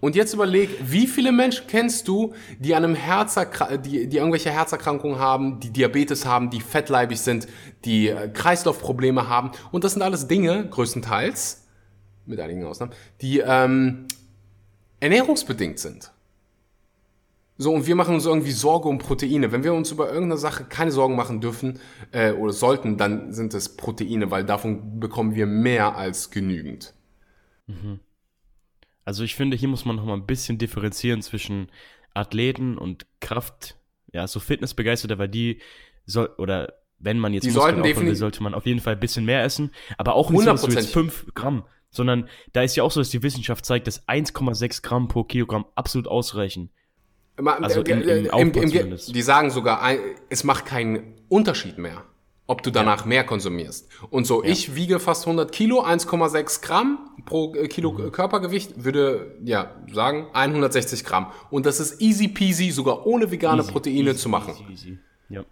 [0.00, 4.50] Und jetzt überleg, wie viele Menschen kennst du, die an einem Herzerkrank die, die irgendwelche
[4.50, 7.48] Herzerkrankungen haben, die Diabetes haben, die fettleibig sind,
[7.84, 9.50] die äh, Kreislaufprobleme haben.
[9.72, 11.66] Und das sind alles Dinge, größtenteils,
[12.26, 14.06] mit einigen Ausnahmen, die ähm,
[15.00, 16.12] ernährungsbedingt sind.
[17.58, 19.50] So, und wir machen uns irgendwie Sorge um Proteine.
[19.50, 21.80] Wenn wir uns über irgendeine Sache keine Sorgen machen dürfen
[22.12, 26.92] äh, oder sollten, dann sind es Proteine, weil davon bekommen wir mehr als genügend.
[27.66, 28.00] Mhm.
[29.06, 31.70] Also ich finde, hier muss man noch mal ein bisschen differenzieren zwischen
[32.12, 33.76] Athleten und Kraft,
[34.12, 35.60] ja, so Fitnessbegeisterter, weil die
[36.04, 39.00] soll, oder wenn man jetzt Die Muskeln aufbauen will, sollte man auf jeden Fall ein
[39.00, 39.70] bisschen mehr essen.
[39.96, 43.00] Aber auch nicht so, dass du jetzt 5 Gramm, sondern da ist ja auch so,
[43.00, 46.70] dass die Wissenschaft zeigt, dass 1,6 Gramm pro Kilogramm absolut ausreichen.
[47.64, 49.82] Also im- im im, im, die sagen sogar,
[50.30, 52.04] es macht keinen Unterschied mehr,
[52.48, 53.88] ob du danach mehr konsumierst.
[54.10, 58.12] Und so, ich wiege fast 100 Kilo, 1,6 Gramm pro äh, Kilo Mhm.
[58.12, 61.32] Körpergewicht, würde ja sagen 160 Gramm.
[61.50, 64.54] Und das ist easy peasy, sogar ohne vegane Easy, Proteine easy, zu machen.
[64.70, 64.98] Easy.
[65.28, 65.44] Ja.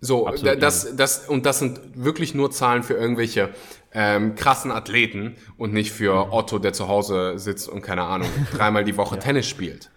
[0.00, 3.48] So, Absolut da- das, das, und das sind wirklich nur Zahlen für irgendwelche
[3.92, 8.84] ähm, krassen Athleten und nicht für Otto, der zu Hause sitzt und keine Ahnung, dreimal
[8.84, 9.90] die Woche Tennis spielt.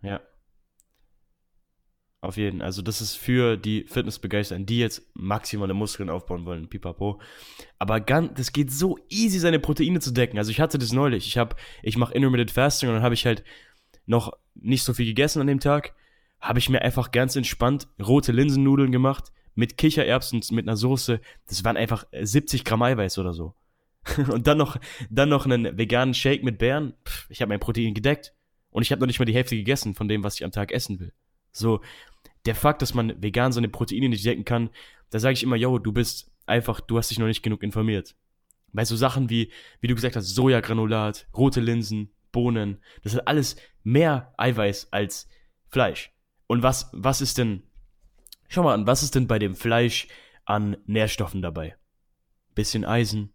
[0.00, 0.20] Ja.
[2.26, 2.60] Auf jeden.
[2.60, 7.20] Also das ist für die Fitnessbegeisterten, die jetzt maximale Muskeln aufbauen wollen, pipapo.
[7.78, 10.36] Aber ganz, das geht so easy, seine Proteine zu decken.
[10.36, 11.28] Also ich hatte das neulich.
[11.28, 11.40] Ich
[11.84, 13.44] ich mache Intermittent Fasting und dann habe ich halt
[14.06, 15.94] noch nicht so viel gegessen an dem Tag.
[16.40, 21.20] Habe ich mir einfach ganz entspannt rote Linsennudeln gemacht mit Kichererbsen, mit einer Soße.
[21.46, 23.54] Das waren einfach 70 Gramm Eiweiß oder so.
[24.32, 24.78] Und dann noch,
[25.10, 26.94] dann noch einen veganen Shake mit Beeren.
[27.28, 28.34] Ich habe mein Protein gedeckt.
[28.70, 30.72] Und ich habe noch nicht mal die Hälfte gegessen von dem, was ich am Tag
[30.72, 31.12] essen will.
[31.56, 31.80] So,
[32.46, 34.70] der Fakt, dass man vegan seine Proteine nicht decken kann,
[35.10, 38.16] da sage ich immer, yo, du bist einfach, du hast dich noch nicht genug informiert.
[38.72, 43.56] Bei so Sachen wie, wie du gesagt hast, Sojagranulat, rote Linsen, Bohnen, das hat alles
[43.82, 45.28] mehr Eiweiß als
[45.68, 46.12] Fleisch.
[46.46, 47.62] Und was, was ist denn,
[48.48, 50.08] schau mal an, was ist denn bei dem Fleisch
[50.44, 51.76] an Nährstoffen dabei?
[52.54, 53.32] Bisschen Eisen,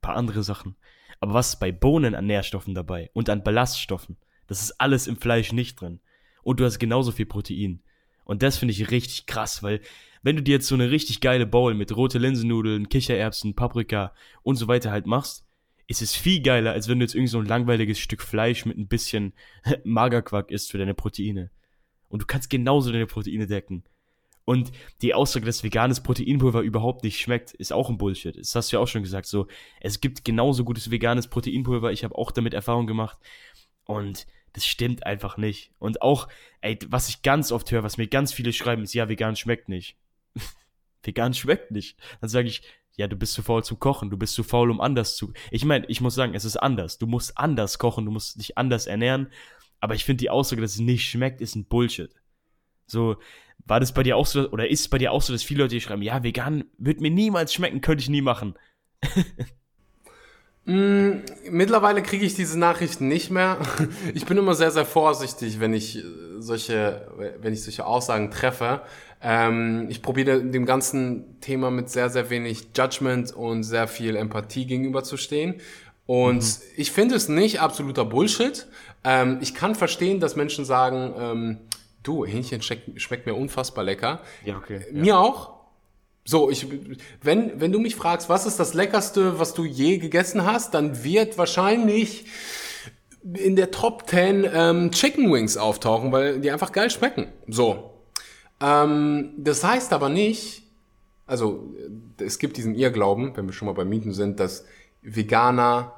[0.00, 0.76] paar andere Sachen.
[1.20, 4.16] Aber was ist bei Bohnen an Nährstoffen dabei und an Ballaststoffen?
[4.46, 6.00] Das ist alles im Fleisch nicht drin.
[6.42, 7.82] Und du hast genauso viel Protein.
[8.24, 9.80] Und das finde ich richtig krass, weil
[10.22, 14.56] wenn du dir jetzt so eine richtig geile Bowl mit rote Linsennudeln, Kichererbsen, Paprika und
[14.56, 15.44] so weiter halt machst,
[15.88, 18.78] ist es viel geiler, als wenn du jetzt irgend so ein langweiliges Stück Fleisch mit
[18.78, 19.32] ein bisschen
[19.84, 21.50] Magerquark isst für deine Proteine.
[22.08, 23.84] Und du kannst genauso deine Proteine decken.
[24.44, 28.36] Und die Aussage, dass veganes Proteinpulver überhaupt nicht schmeckt, ist auch ein Bullshit.
[28.36, 29.26] Das hast du ja auch schon gesagt.
[29.26, 29.46] So,
[29.80, 31.92] es gibt genauso gutes veganes Proteinpulver.
[31.92, 33.18] Ich habe auch damit Erfahrung gemacht.
[33.84, 35.72] Und das stimmt einfach nicht.
[35.78, 36.28] Und auch,
[36.60, 39.68] ey, was ich ganz oft höre, was mir ganz viele schreiben, ist, ja, vegan schmeckt
[39.68, 39.96] nicht.
[41.02, 41.98] vegan schmeckt nicht.
[42.20, 42.62] Dann sage ich,
[42.96, 45.32] ja, du bist zu faul zum Kochen, du bist zu faul, um anders zu.
[45.50, 46.98] Ich meine, ich muss sagen, es ist anders.
[46.98, 49.32] Du musst anders kochen, du musst dich anders ernähren.
[49.80, 52.14] Aber ich finde die Aussage, dass es nicht schmeckt, ist ein Bullshit.
[52.86, 53.16] So,
[53.64, 55.62] war das bei dir auch so, oder ist es bei dir auch so, dass viele
[55.62, 58.54] Leute schreiben, ja, vegan wird mir niemals schmecken, könnte ich nie machen.
[60.64, 63.58] Mm, Mittlerweile kriege ich diese Nachrichten nicht mehr.
[64.14, 66.02] Ich bin immer sehr, sehr vorsichtig, wenn ich äh,
[66.38, 67.08] solche,
[67.40, 68.82] wenn ich solche Aussagen treffe.
[69.20, 74.66] Ähm, ich probiere dem ganzen Thema mit sehr, sehr wenig Judgment und sehr viel Empathie
[74.66, 75.60] gegenüberzustehen.
[76.06, 78.66] Und ich finde es nicht absoluter Bullshit.
[79.04, 81.58] Ähm, ich kann verstehen, dass Menschen sagen, ähm,
[82.02, 84.20] du, Hähnchen schmeckt, schmeckt mir unfassbar lecker.
[84.44, 84.84] Ja, okay.
[84.92, 85.61] Mir auch.
[86.24, 86.66] So, ich,
[87.20, 91.02] wenn, wenn du mich fragst, was ist das Leckerste, was du je gegessen hast, dann
[91.02, 92.26] wird wahrscheinlich
[93.34, 97.26] in der Top 10 ähm, Chicken Wings auftauchen, weil die einfach geil schmecken.
[97.48, 97.98] So.
[98.60, 100.62] Ähm, das heißt aber nicht,
[101.26, 101.74] also
[102.18, 104.64] es gibt diesen Irrglauben, wenn wir schon mal bei Mieten sind, dass
[105.02, 105.92] Veganer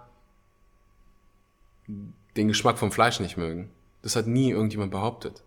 [2.37, 3.71] den Geschmack vom Fleisch nicht mögen.
[4.03, 5.43] Das hat nie irgendjemand behauptet.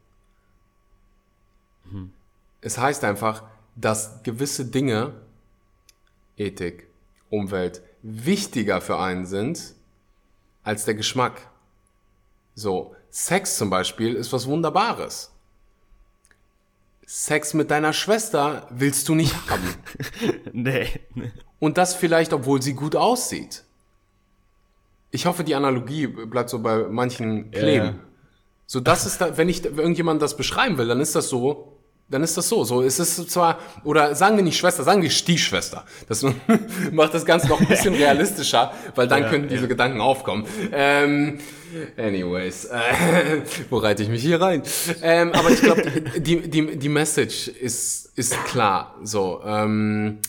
[2.62, 3.44] Es heißt einfach,
[3.78, 5.14] dass gewisse Dinge,
[6.36, 6.88] Ethik,
[7.30, 9.74] Umwelt, wichtiger für einen sind
[10.64, 11.50] als der Geschmack.
[12.56, 15.32] So, Sex zum Beispiel ist was Wunderbares.
[17.06, 19.76] Sex mit deiner Schwester willst du nicht haben.
[20.52, 20.88] nee.
[21.60, 23.64] Und das vielleicht, obwohl sie gut aussieht.
[25.12, 27.86] Ich hoffe, die Analogie bleibt so bei manchen kleben.
[27.86, 27.96] Ja.
[28.66, 31.77] So, das ist da, wenn ich irgendjemand das beschreiben will, dann ist das so,
[32.10, 32.64] dann ist das so.
[32.64, 35.84] So, es ist zwar, oder sagen wir nicht Schwester, sagen wir Stiefschwester.
[36.08, 36.24] Das
[36.92, 39.68] macht das Ganze noch ein bisschen realistischer, weil dann Ja, könnten diese ja.
[39.68, 40.46] Gedanken aufkommen.
[40.72, 41.40] Ähm,
[41.98, 44.64] anyways, äh, wo reite ich mich hier rein?
[45.02, 45.84] Ähm, aber ich glaube,
[46.18, 48.96] die, die, die Message ist, ist klar.
[49.04, 50.20] So, ähm,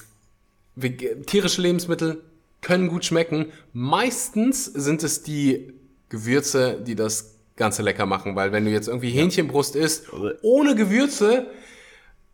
[1.27, 2.23] tierische Lebensmittel
[2.61, 3.53] können gut schmecken.
[3.73, 5.73] Meistens sind es die
[6.09, 10.07] Gewürze, die das Ganze lecker machen, weil wenn du jetzt irgendwie Hähnchenbrust isst,
[10.43, 11.49] ohne Gewürze,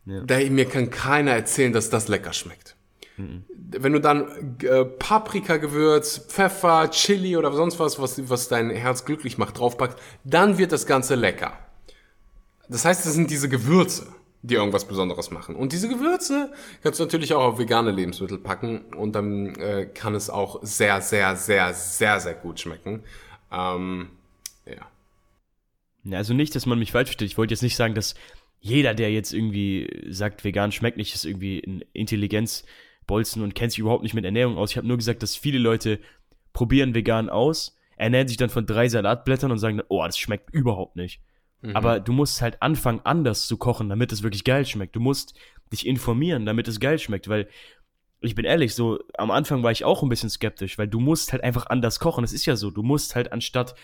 [0.05, 2.75] da mir kann keiner erzählen, dass das lecker schmeckt.
[3.17, 9.37] Wenn du dann äh, Paprikagewürz, Pfeffer, Chili oder sonst was, was, was dein Herz glücklich
[9.37, 11.53] macht, draufpackst, dann wird das Ganze lecker.
[12.67, 14.07] Das heißt, es sind diese Gewürze,
[14.41, 15.55] die irgendwas Besonderes machen.
[15.55, 16.51] Und diese Gewürze
[16.83, 21.01] kannst du natürlich auch auf vegane Lebensmittel packen und dann äh, kann es auch sehr,
[21.01, 23.03] sehr, sehr, sehr, sehr gut schmecken.
[23.51, 24.03] Ähm, ja.
[24.03, 24.14] ja.
[26.11, 27.29] Also nicht, dass man mich falsch versteht.
[27.29, 28.15] Ich wollte jetzt nicht sagen, dass
[28.59, 33.79] jeder, der jetzt irgendwie sagt, vegan schmeckt nicht, ist irgendwie ein Intelligenzbolzen und kennt sich
[33.79, 34.71] überhaupt nicht mit Ernährung aus.
[34.71, 35.99] Ich habe nur gesagt, dass viele Leute
[36.53, 40.95] probieren vegan aus, ernähren sich dann von drei Salatblättern und sagen, oh, das schmeckt überhaupt
[40.95, 41.21] nicht.
[41.61, 41.75] Mhm.
[41.75, 44.95] Aber du musst halt anfangen, anders zu kochen, damit es wirklich geil schmeckt.
[44.95, 45.37] Du musst
[45.71, 47.47] dich informieren, damit es geil schmeckt, weil
[48.21, 51.31] ich bin ehrlich, so am Anfang war ich auch ein bisschen skeptisch, weil du musst
[51.31, 52.23] halt einfach anders kochen.
[52.23, 52.71] Das ist ja so.
[52.71, 53.75] Du musst halt anstatt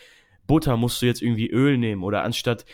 [0.51, 2.65] Butter musst du jetzt irgendwie Öl nehmen oder anstatt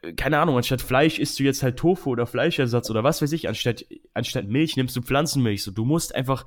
[0.00, 3.32] äh, keine Ahnung, anstatt Fleisch isst du jetzt halt Tofu oder Fleischersatz oder was weiß
[3.32, 3.84] ich, anstatt,
[4.14, 5.62] anstatt Milch nimmst du Pflanzenmilch.
[5.62, 6.46] So, du musst einfach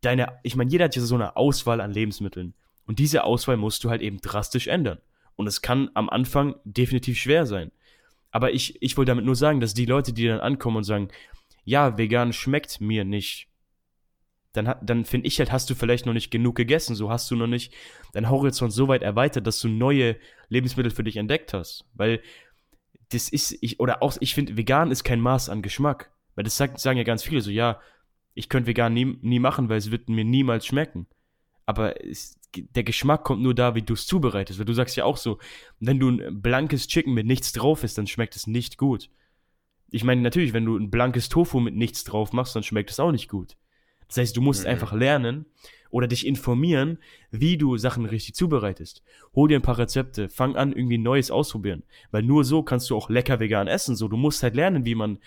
[0.00, 2.54] deine, ich meine, jeder hat ja so eine Auswahl an Lebensmitteln.
[2.86, 5.00] Und diese Auswahl musst du halt eben drastisch ändern.
[5.36, 7.70] Und es kann am Anfang definitiv schwer sein.
[8.30, 11.08] Aber ich, ich wollte damit nur sagen, dass die Leute, die dann ankommen und sagen,
[11.66, 13.48] ja, vegan schmeckt mir nicht,
[14.64, 17.36] dann, dann finde ich halt, hast du vielleicht noch nicht genug gegessen, so hast du
[17.36, 17.72] noch nicht
[18.12, 20.16] dein Horizont so weit erweitert, dass du neue
[20.48, 21.86] Lebensmittel für dich entdeckt hast.
[21.94, 22.20] Weil
[23.10, 26.10] das ist, ich, oder auch, ich finde, vegan ist kein Maß an Geschmack.
[26.34, 27.80] Weil das sagt, sagen ja ganz viele so, ja,
[28.34, 31.06] ich könnte vegan nie, nie machen, weil es wird mir niemals schmecken.
[31.66, 34.58] Aber es, der Geschmack kommt nur da, wie du es zubereitest.
[34.58, 35.38] Weil du sagst ja auch so,
[35.80, 39.10] wenn du ein blankes Chicken mit nichts drauf ist, dann schmeckt es nicht gut.
[39.90, 43.00] Ich meine, natürlich, wenn du ein blankes Tofu mit nichts drauf machst, dann schmeckt es
[43.00, 43.56] auch nicht gut.
[44.08, 44.70] Das heißt, du musst mhm.
[44.70, 45.46] einfach lernen
[45.90, 46.98] oder dich informieren,
[47.30, 49.02] wie du Sachen richtig zubereitest.
[49.34, 51.82] Hol dir ein paar Rezepte, fang an, irgendwie Neues ausprobieren.
[52.10, 53.96] Weil nur so kannst du auch lecker vegan essen.
[53.96, 55.18] So, du musst halt lernen, wie man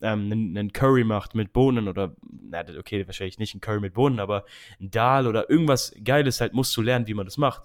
[0.00, 4.20] ähm, einen, Curry macht mit Bohnen oder, na, okay, wahrscheinlich nicht ein Curry mit Bohnen,
[4.20, 4.44] aber
[4.80, 7.62] ein Dal oder irgendwas Geiles halt musst du lernen, wie man das macht.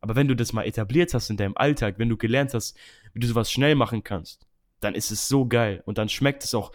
[0.00, 2.76] Aber wenn du das mal etabliert hast in deinem Alltag, wenn du gelernt hast,
[3.12, 4.46] wie du sowas schnell machen kannst,
[4.80, 6.72] dann ist es so geil und dann schmeckt es auch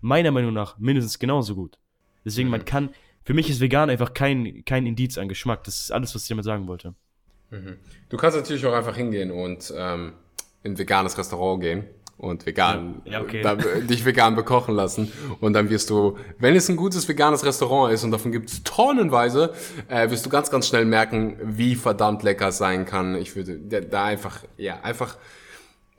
[0.00, 1.78] meiner Meinung nach mindestens genauso gut.
[2.28, 2.52] Deswegen, mhm.
[2.52, 2.90] man kann,
[3.24, 5.64] für mich ist vegan einfach kein, kein Indiz an Geschmack.
[5.64, 6.94] Das ist alles, was ich damit sagen wollte.
[7.50, 7.76] Mhm.
[8.08, 10.12] Du kannst natürlich auch einfach hingehen und ähm,
[10.62, 11.84] in ein veganes Restaurant gehen
[12.18, 13.42] und vegan, ja, okay.
[13.42, 15.10] da, dich vegan bekochen lassen.
[15.40, 18.62] Und dann wirst du, wenn es ein gutes veganes Restaurant ist und davon gibt es
[18.64, 19.54] tonnenweise,
[19.88, 23.14] äh, wirst du ganz, ganz schnell merken, wie verdammt lecker es sein kann.
[23.14, 25.16] Ich würde da einfach, ja, einfach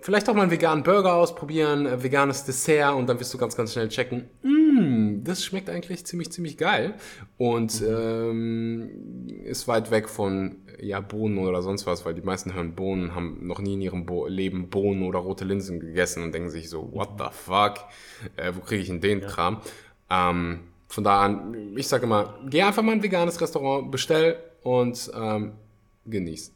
[0.01, 3.55] vielleicht auch mal einen veganen Burger ausprobieren, äh, veganes Dessert und dann wirst du ganz,
[3.55, 6.95] ganz schnell checken, mm, das schmeckt eigentlich ziemlich, ziemlich geil
[7.37, 12.75] und ähm, ist weit weg von ja, Bohnen oder sonst was, weil die meisten hören
[12.75, 16.49] Bohnen, haben noch nie in ihrem Bo Leben Bohnen oder rote Linsen gegessen und denken
[16.49, 17.85] sich so, what the fuck,
[18.35, 19.27] äh, wo kriege ich denn den ja.
[19.27, 19.61] Kram?
[20.09, 24.37] Ähm, von da an, ich sage immer, geh einfach mal in ein veganes Restaurant, bestell
[24.63, 25.53] und ähm,
[26.05, 26.55] genieß.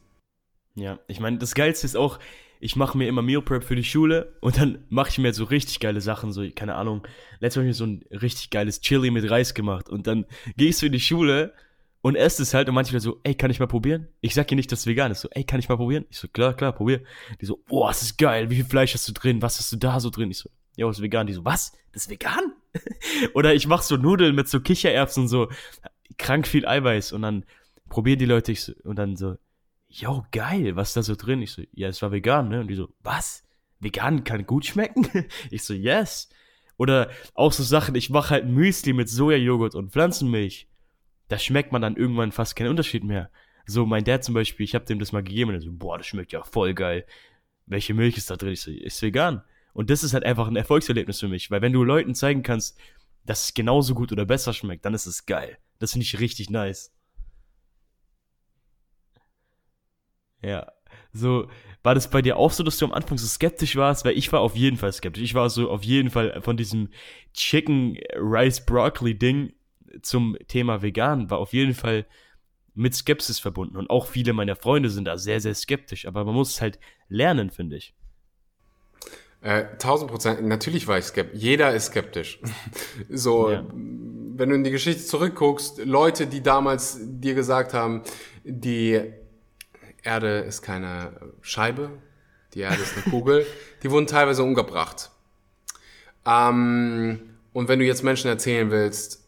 [0.74, 2.18] Ja, ich meine, das Geilste ist auch,
[2.64, 5.44] ich mache mir immer Meal Prep für die Schule und dann mache ich mir so
[5.44, 7.06] richtig geile Sachen, so, keine Ahnung,
[7.38, 10.24] letztes Mal habe ich mir so ein richtig geiles Chili mit Reis gemacht und dann
[10.56, 11.52] gehe ich so in die Schule
[12.00, 14.08] und esst es halt und manchmal so, ey, kann ich mal probieren?
[14.22, 15.20] Ich sag dir nicht, dass es vegan ist.
[15.20, 16.06] So, ey, kann ich mal probieren?
[16.08, 17.02] Ich so, klar, klar, probier.
[17.38, 18.48] Die so, boah, das ist geil.
[18.48, 19.42] Wie viel Fleisch hast du drin?
[19.42, 20.30] Was hast du da so drin?
[20.30, 21.26] Ich so, ja, ist vegan.
[21.26, 21.72] Die so, was?
[21.92, 22.54] Das ist vegan?
[23.34, 25.48] Oder ich mach so Nudeln mit so Kichererbsen und so
[26.16, 27.44] krank viel Eiweiß und dann
[27.90, 29.36] probieren die Leute ich so, und dann so,
[29.94, 31.42] yo, geil, was ist da so drin?
[31.42, 32.60] Ich so, ja, es war vegan, ne?
[32.60, 33.44] Und die so, was?
[33.80, 35.08] Vegan kann gut schmecken?
[35.50, 36.28] Ich so, yes.
[36.76, 40.68] Oder auch so Sachen, ich mache halt Müsli mit Sojajoghurt und Pflanzenmilch
[41.28, 43.30] da schmeckt man dann irgendwann fast keinen Unterschied mehr.
[43.66, 45.96] So, mein Dad zum Beispiel, ich habe dem das mal gegeben und er so, boah,
[45.96, 47.06] das schmeckt ja voll geil.
[47.66, 48.52] Welche Milch ist da drin?
[48.52, 49.42] Ich so, ist vegan.
[49.72, 52.78] Und das ist halt einfach ein Erfolgserlebnis für mich, weil wenn du Leuten zeigen kannst,
[53.24, 55.58] dass es genauso gut oder besser schmeckt, dann ist es geil.
[55.78, 56.92] Das finde ich richtig nice.
[60.44, 60.72] Ja.
[61.12, 61.48] So,
[61.82, 64.04] war das bei dir auch so, dass du am Anfang so skeptisch warst?
[64.04, 65.22] Weil ich war auf jeden Fall skeptisch.
[65.22, 66.88] Ich war so auf jeden Fall von diesem
[67.34, 69.52] Chicken Rice Broccoli Ding
[70.02, 72.06] zum Thema vegan war auf jeden Fall
[72.74, 73.76] mit Skepsis verbunden.
[73.76, 76.06] Und auch viele meiner Freunde sind da sehr, sehr skeptisch.
[76.06, 76.78] Aber man muss es halt
[77.08, 77.94] lernen, finde ich.
[79.42, 80.42] Äh, 1000 Prozent.
[80.42, 81.40] Natürlich war ich skeptisch.
[81.40, 82.40] Jeder ist skeptisch.
[83.08, 83.64] so, ja.
[83.70, 88.02] wenn du in die Geschichte zurückguckst, Leute, die damals dir gesagt haben,
[88.42, 89.12] die
[90.04, 91.90] Erde ist keine Scheibe,
[92.54, 93.46] die Erde ist eine Kugel,
[93.82, 95.10] die wurden teilweise umgebracht.
[96.26, 97.20] Ähm,
[97.52, 99.26] und wenn du jetzt Menschen erzählen willst,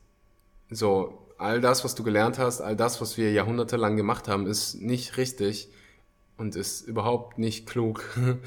[0.70, 4.80] so, all das, was du gelernt hast, all das, was wir jahrhundertelang gemacht haben, ist
[4.80, 5.68] nicht richtig
[6.36, 8.04] und ist überhaupt nicht klug,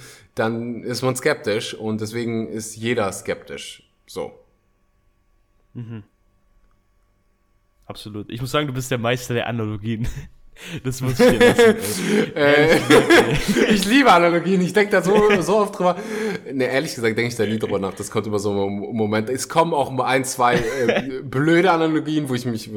[0.35, 3.91] dann ist man skeptisch und deswegen ist jeder skeptisch.
[4.05, 4.33] So.
[5.73, 6.03] Mhm.
[7.85, 8.29] Absolut.
[8.29, 10.07] Ich muss sagen, du bist der Meister der Analogien.
[10.83, 12.35] Das muss ich dir lassen.
[12.35, 12.77] Äh,
[13.71, 15.95] ich liebe Analogien, ich denke da so, so oft drüber.
[16.51, 17.93] Ne, ehrlich gesagt denke ich da nie drüber nach.
[17.93, 19.29] Das kommt immer so im Moment.
[19.29, 22.69] Es kommen auch mal ein, zwei äh, blöde Analogien, wo ich mich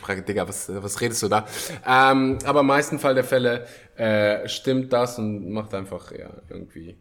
[0.00, 1.46] frage, Digga, was, was redest du da?
[1.86, 3.66] Ähm, aber im meisten Fall der Fälle
[3.96, 6.96] äh, stimmt das und macht einfach ja irgendwie.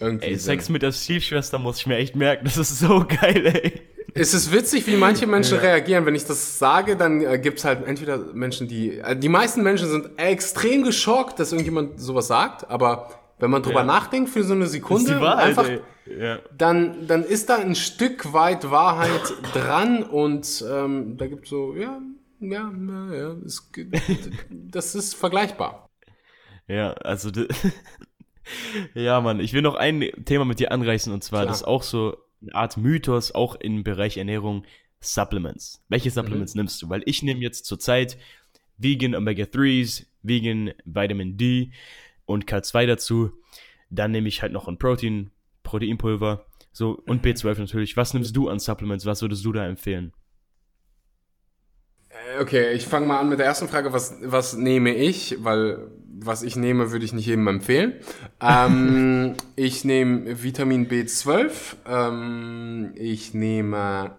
[0.00, 2.44] irgendwie ey, Sex mit der Stiefschwester muss ich mir echt merken.
[2.44, 3.93] Das ist so geil, ey.
[4.16, 5.62] Es ist witzig, wie manche Menschen ja.
[5.62, 6.06] reagieren.
[6.06, 8.98] Wenn ich das sage, dann äh, gibt's halt entweder Menschen, die.
[8.98, 13.10] Äh, die meisten Menschen sind extrem geschockt, dass irgendjemand sowas sagt, aber
[13.40, 13.84] wenn man drüber ja.
[13.84, 15.68] nachdenkt für so eine Sekunde, Wahrheit, einfach,
[16.06, 16.38] ja.
[16.56, 22.00] dann, dann ist da ein Stück weit Wahrheit dran und ähm, da gibt's so, ja,
[22.38, 23.68] ja, ja, ja es,
[24.50, 25.90] das ist vergleichbar.
[26.68, 27.30] Ja, also
[28.94, 31.48] ja, Mann, ich will noch ein Thema mit dir anreißen und zwar, Klar.
[31.48, 34.64] das ist auch so eine Art Mythos, auch im Bereich Ernährung,
[35.00, 35.84] Supplements.
[35.88, 36.60] Welche Supplements mhm.
[36.60, 36.88] nimmst du?
[36.88, 38.16] Weil ich nehme jetzt zurzeit
[38.78, 41.72] Vegan Omega-3s, Vegan Vitamin D
[42.24, 43.32] und K2 dazu.
[43.90, 45.30] Dann nehme ich halt noch ein Protein,
[45.62, 47.96] Proteinpulver, so und B12 natürlich.
[47.96, 49.06] Was nimmst du an Supplements?
[49.06, 50.12] Was würdest du da empfehlen?
[52.34, 53.92] Äh, okay, ich fange mal an mit der ersten Frage.
[53.92, 55.36] Was, was nehme ich?
[55.40, 57.94] Weil was ich nehme, würde ich nicht jedem empfehlen.
[58.46, 61.50] Ähm, ich nehme Vitamin B12.
[61.88, 64.16] Ähm, ich nehme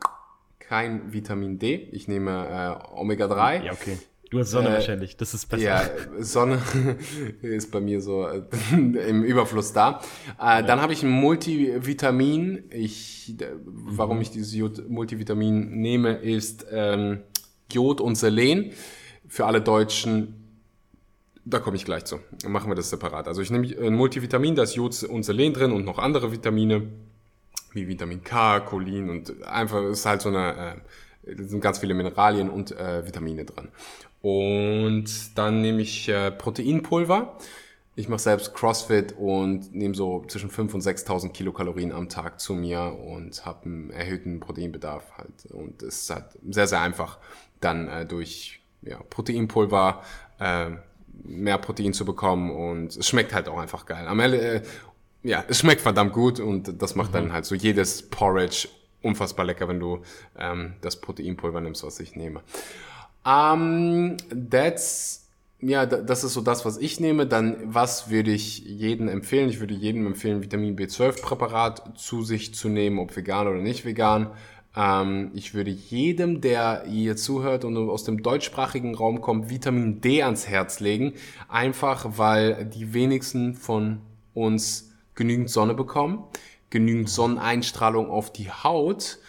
[0.57, 1.75] kein Vitamin D.
[1.91, 3.65] Ich nehme äh, Omega 3.
[3.65, 3.99] Ja, okay.
[4.31, 5.63] Du hast Sonne äh, wahrscheinlich, das ist besser.
[5.63, 5.83] Ja,
[6.17, 6.59] Sonne
[7.43, 8.41] ist bei mir so äh,
[8.71, 10.01] im Überfluss da.
[10.39, 10.61] Äh, ja.
[10.63, 12.63] Dann habe ich ein Multivitamin.
[12.71, 13.35] Ich,
[13.65, 14.55] warum ich dieses
[14.87, 17.19] Multivitamin nehme, ist ähm,
[17.71, 18.71] Jod und Selen.
[19.27, 20.45] Für alle Deutschen
[21.45, 22.19] da komme ich gleich zu.
[22.47, 23.27] Machen wir das separat.
[23.27, 26.87] Also ich nehme ein Multivitamin, da ist Jod und Selen drin und noch andere Vitamine,
[27.71, 30.81] wie Vitamin K, Cholin und einfach ist halt so eine,
[31.23, 33.69] äh, sind ganz viele Mineralien und äh, Vitamine drin.
[34.21, 37.37] Und dann nehme ich äh, Proteinpulver.
[37.97, 42.53] Ich mache selbst CrossFit und nehme so zwischen 5.000 und 6.000 Kilokalorien am Tag zu
[42.53, 45.45] mir und habe einen erhöhten Proteinbedarf halt.
[45.51, 47.19] Und es ist halt sehr, sehr einfach,
[47.59, 50.01] dann äh, durch ja, Proteinpulver
[50.39, 50.71] äh,
[51.23, 54.07] mehr Protein zu bekommen und es schmeckt halt auch einfach geil.
[54.07, 54.61] Am Ende, äh,
[55.23, 57.13] ja, es schmeckt verdammt gut und das macht mhm.
[57.13, 58.67] dann halt so jedes Porridge
[59.01, 60.01] unfassbar lecker, wenn du
[60.37, 62.41] ähm, das Proteinpulver nimmst, was ich nehme.
[63.23, 64.17] Um,
[64.51, 65.29] that's,
[65.59, 67.25] ja, das ist so das, was ich nehme.
[67.25, 69.49] Dann, was würde ich jedem empfehlen?
[69.49, 73.85] Ich würde jedem empfehlen, Vitamin B12 Präparat zu sich zu nehmen, ob vegan oder nicht
[73.85, 74.31] vegan.
[74.75, 80.23] Ähm, ich würde jedem, der hier zuhört und aus dem deutschsprachigen Raum kommt, Vitamin D
[80.23, 81.13] ans Herz legen.
[81.47, 84.01] Einfach weil die wenigsten von
[84.33, 86.23] uns genügend Sonne bekommen,
[86.69, 89.19] genügend Sonneneinstrahlung auf die Haut.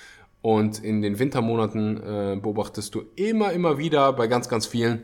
[0.42, 5.02] Und in den Wintermonaten äh, beobachtest du immer, immer wieder bei ganz, ganz vielen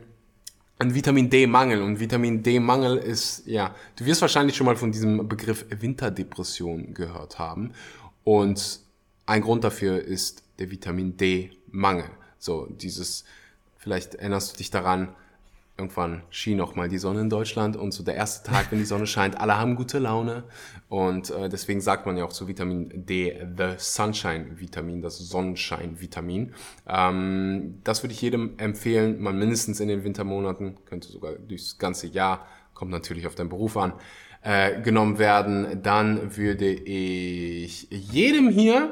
[0.79, 1.83] einen Vitamin D-Mangel.
[1.83, 7.39] Und Vitamin D-Mangel ist, ja, du wirst wahrscheinlich schon mal von diesem Begriff Winterdepression gehört
[7.39, 7.73] haben.
[8.25, 8.81] Und
[9.27, 12.11] ein Grund dafür ist der Vitamin D-Mangel.
[12.39, 13.25] So, dieses,
[13.77, 15.15] vielleicht erinnerst du dich daran,
[15.79, 18.85] irgendwann schien auch mal die Sonne in Deutschland und so der erste Tag, wenn die
[18.85, 20.45] Sonne scheint, alle haben gute Laune
[20.89, 26.01] und äh, deswegen sagt man ja auch zu Vitamin D the Sunshine Vitamin, das Sonnenschein
[26.01, 26.55] Vitamin.
[26.87, 32.07] Ähm, das würde ich jedem empfehlen, mal mindestens in den Wintermonaten, könnte sogar durchs ganze
[32.07, 33.95] Jahr, kommt natürlich auf deinen Beruf an,
[34.43, 38.91] äh, genommen werden, dann würde ich jedem hier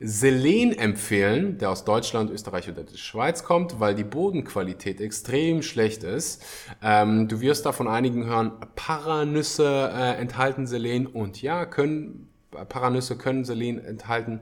[0.00, 6.04] Selen empfehlen, der aus Deutschland, Österreich oder der Schweiz kommt, weil die Bodenqualität extrem schlecht
[6.04, 6.44] ist.
[6.82, 13.16] Ähm, du wirst da von einigen hören, Paranüsse äh, enthalten Selen und ja, können Paranüsse
[13.16, 14.40] können Selen enthalten.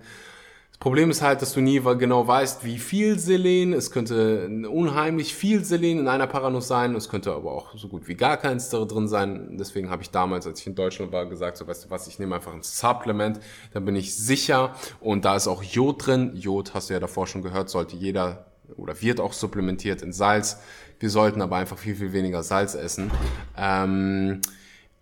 [0.77, 3.73] Das Problem ist halt, dass du nie genau weißt, wie viel Selen.
[3.73, 6.95] Es könnte unheimlich viel Selen in einer Paranuss sein.
[6.95, 9.57] Es könnte aber auch so gut wie gar keins drin sein.
[9.59, 12.19] Deswegen habe ich damals, als ich in Deutschland war, gesagt, so weißt du was, ich
[12.19, 13.41] nehme einfach ein Supplement.
[13.73, 14.75] Dann bin ich sicher.
[15.01, 16.33] Und da ist auch Jod drin.
[16.35, 18.45] Jod, hast du ja davor schon gehört, sollte jeder
[18.77, 20.59] oder wird auch supplementiert in Salz.
[21.01, 23.11] Wir sollten aber einfach viel, viel weniger Salz essen.
[23.57, 24.43] Ähm,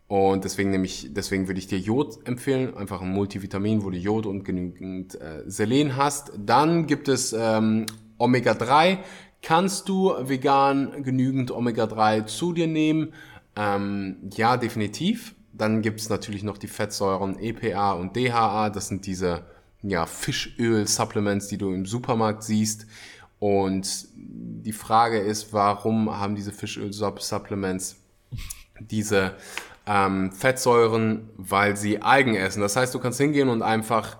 [0.07, 3.96] und deswegen nehme ich, deswegen würde ich dir Jod empfehlen, einfach ein Multivitamin, wo du
[3.96, 6.32] Jod und genügend äh, Selen hast.
[6.36, 7.86] Dann gibt es ähm,
[8.18, 8.98] Omega-3.
[9.40, 13.14] Kannst du vegan genügend Omega-3 zu dir nehmen?
[13.57, 15.34] Ähm, ja, definitiv.
[15.52, 18.70] Dann gibt es natürlich noch die Fettsäuren EPA und DHA.
[18.70, 19.46] Das sind diese
[19.82, 22.86] ja, Fischöl-Supplements, die du im Supermarkt siehst.
[23.38, 27.96] Und die Frage ist, warum haben diese Fischöl-Supplements
[28.80, 29.34] diese
[29.87, 32.61] ähm, Fettsäuren, weil sie Algen essen.
[32.61, 34.16] Das heißt, du kannst hingehen und einfach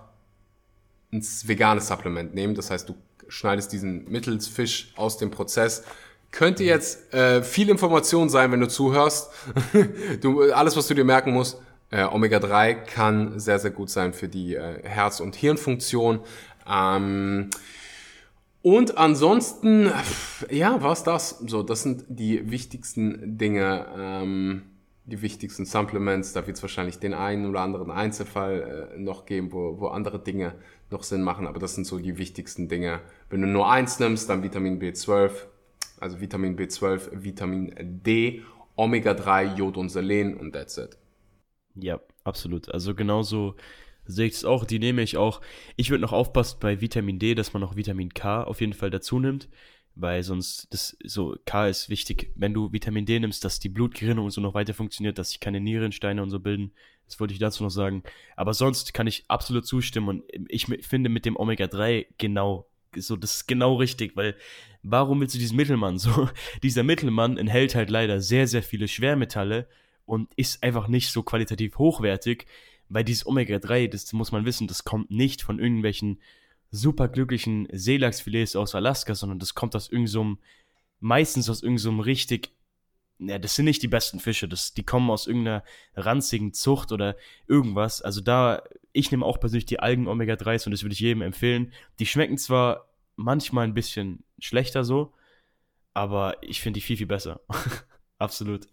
[1.12, 2.55] ein veganes Supplement nehmen.
[2.55, 2.95] Das heißt, du
[3.29, 5.85] schneidest diesen Mittelsfisch aus dem Prozess,
[6.31, 9.31] könnte jetzt äh, viel Information sein, wenn du zuhörst.
[10.21, 11.59] du, alles, was du dir merken musst,
[11.91, 16.21] äh, Omega-3 kann sehr, sehr gut sein für die äh, Herz- und Hirnfunktion.
[16.69, 17.51] Ähm,
[18.62, 19.93] und ansonsten,
[20.51, 21.39] ja, war's das.
[21.47, 24.62] So, das sind die wichtigsten Dinge, ähm,
[25.07, 26.33] die wichtigsten Supplements.
[26.33, 30.19] Da wird es wahrscheinlich den einen oder anderen Einzelfall äh, noch geben, wo, wo andere
[30.19, 30.55] Dinge
[30.91, 31.47] noch Sinn machen.
[31.47, 33.01] Aber das sind so die wichtigsten Dinge.
[33.31, 35.31] Wenn du nur eins nimmst, dann Vitamin B12,
[36.01, 38.43] also Vitamin B12, Vitamin D,
[38.77, 40.97] Omega-3, Jod und Selen und that's it.
[41.75, 42.71] Ja, absolut.
[42.71, 43.57] Also genauso
[44.07, 44.65] sehe ich es auch.
[44.65, 45.41] Die nehme ich auch.
[45.77, 48.91] Ich würde noch aufpassen bei Vitamin D, dass man noch Vitamin K auf jeden Fall
[48.91, 49.49] dazu nimmt,
[49.97, 54.27] weil sonst das so K ist wichtig, wenn du Vitamin D nimmst, dass die Blutgerinnung
[54.27, 56.73] und so noch weiter funktioniert, dass sich keine Nierensteine und so bilden.
[57.07, 58.03] Das wollte ich dazu noch sagen.
[58.35, 62.67] Aber sonst kann ich absolut zustimmen und ich finde mit dem Omega 3 genau
[62.97, 64.37] so, das ist genau richtig, weil
[64.83, 66.29] warum willst du diesen Mittelmann so?
[66.63, 69.67] Dieser Mittelmann enthält halt leider sehr, sehr viele Schwermetalle
[70.07, 72.47] und ist einfach nicht so qualitativ hochwertig,
[72.89, 76.21] weil dieses Omega-3, das muss man wissen, das kommt nicht von irgendwelchen
[76.75, 80.39] superglücklichen Seelachsfilets aus Alaska, sondern das kommt aus irgendeinem,
[81.01, 82.51] meistens aus irgendeinem richtig,
[83.18, 85.62] ja, das sind nicht die besten Fische, das, die kommen aus irgendeiner
[85.95, 87.16] ranzigen Zucht oder
[87.47, 88.03] irgendwas.
[88.03, 88.62] Also da,
[88.93, 91.72] ich nehme auch persönlich die Algen Omega-3s und das würde ich jedem empfehlen.
[92.01, 95.14] Die schmecken zwar manchmal ein bisschen schlechter so,
[95.95, 97.41] aber ich finde die viel, viel besser.
[98.18, 98.66] Absolut.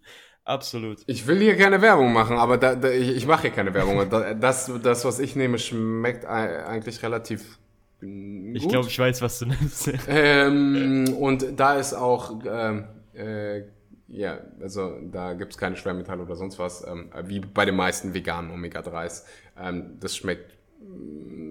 [0.43, 1.03] Absolut.
[1.05, 4.09] Ich will hier keine Werbung machen, aber da, da, ich, ich mache hier keine Werbung.
[4.39, 7.59] Das, das, was ich nehme, schmeckt eigentlich relativ
[8.01, 8.55] gut.
[8.55, 9.91] Ich glaube, ich weiß, was du nimmst.
[10.07, 13.63] Ähm, und da ist auch, ähm, äh,
[14.07, 18.13] ja, also da gibt es keine Schwermetalle oder sonst was, ähm, wie bei den meisten
[18.13, 19.23] veganen Omega-3s.
[19.57, 20.51] Ähm, das schmeckt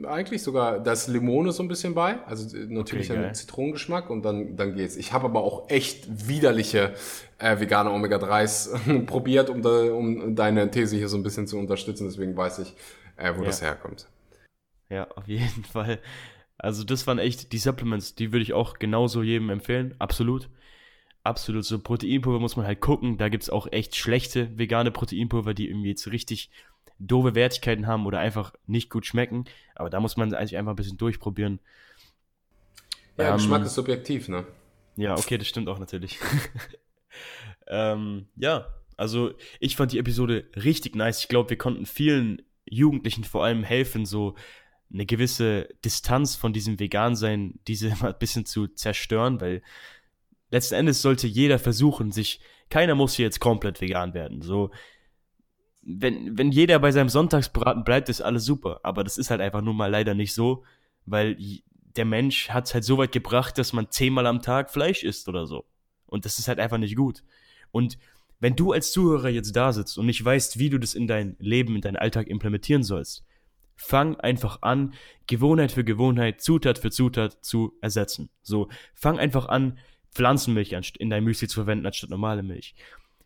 [0.06, 4.56] eigentlich sogar das Limone so ein bisschen bei, also natürlich okay, ein Zitronengeschmack und dann,
[4.56, 4.96] dann geht's.
[4.96, 6.94] Ich habe aber auch echt widerliche
[7.38, 12.06] äh, vegane Omega-3s probiert, um, da, um deine These hier so ein bisschen zu unterstützen,
[12.06, 12.74] deswegen weiß ich,
[13.16, 13.46] äh, wo ja.
[13.46, 14.08] das herkommt.
[14.88, 15.98] Ja, auf jeden Fall.
[16.62, 20.50] Also das waren echt die Supplements, die würde ich auch genauso jedem empfehlen, absolut.
[21.22, 25.52] Absolut, so Proteinpulver muss man halt gucken, da gibt es auch echt schlechte vegane Proteinpulver,
[25.52, 26.50] die irgendwie jetzt richtig
[26.98, 29.44] doofe Wertigkeiten haben oder einfach nicht gut schmecken.
[29.74, 31.58] Aber da muss man eigentlich einfach ein bisschen durchprobieren.
[33.16, 34.46] Ja, ähm, Geschmack ist subjektiv, ne?
[34.96, 36.18] Ja, okay, das stimmt auch natürlich.
[37.68, 41.20] ähm, ja, also ich fand die Episode richtig nice.
[41.20, 44.36] Ich glaube, wir konnten vielen Jugendlichen vor allem helfen, so
[44.92, 49.62] eine gewisse Distanz von diesem Vegan-Sein, diese mal ein bisschen zu zerstören, weil
[50.50, 54.42] letzten Endes sollte jeder versuchen, sich, keiner muss hier jetzt komplett vegan werden.
[54.42, 54.70] So,
[55.82, 58.80] wenn, wenn jeder bei seinem Sonntagsbraten bleibt, ist alles super.
[58.82, 60.64] Aber das ist halt einfach nur mal leider nicht so,
[61.06, 61.36] weil
[61.96, 65.28] der Mensch hat es halt so weit gebracht, dass man zehnmal am Tag Fleisch isst
[65.28, 65.64] oder so.
[66.06, 67.24] Und das ist halt einfach nicht gut.
[67.70, 67.98] Und
[68.40, 71.36] wenn du als Zuhörer jetzt da sitzt und nicht weißt, wie du das in dein
[71.38, 73.24] Leben, in deinen Alltag implementieren sollst,
[73.80, 74.92] fang einfach an,
[75.26, 78.28] Gewohnheit für Gewohnheit, Zutat für Zutat zu ersetzen.
[78.42, 79.78] So, fang einfach an,
[80.12, 82.74] Pflanzenmilch in dein Müsli zu verwenden anstatt normale Milch.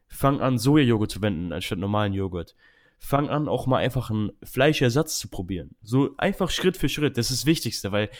[0.06, 2.54] Fang an, Sojajoghurt zu verwenden anstatt normalen Joghurt.
[2.98, 5.74] Fang an, auch mal einfach einen Fleischersatz zu probieren.
[5.82, 7.18] So einfach Schritt für Schritt.
[7.18, 8.10] Das ist das Wichtigste, weil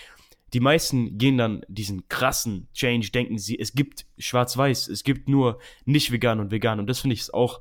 [0.53, 5.61] die meisten gehen dann diesen krassen Change, denken sie, es gibt schwarz-weiß, es gibt nur
[5.85, 6.81] nicht vegan und vegan.
[6.81, 7.61] Und das finde ich auch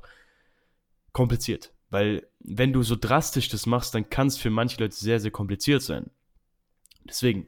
[1.12, 1.73] kompliziert.
[1.94, 5.30] Weil wenn du so drastisch das machst, dann kann es für manche Leute sehr, sehr
[5.30, 6.10] kompliziert sein.
[7.04, 7.46] Deswegen,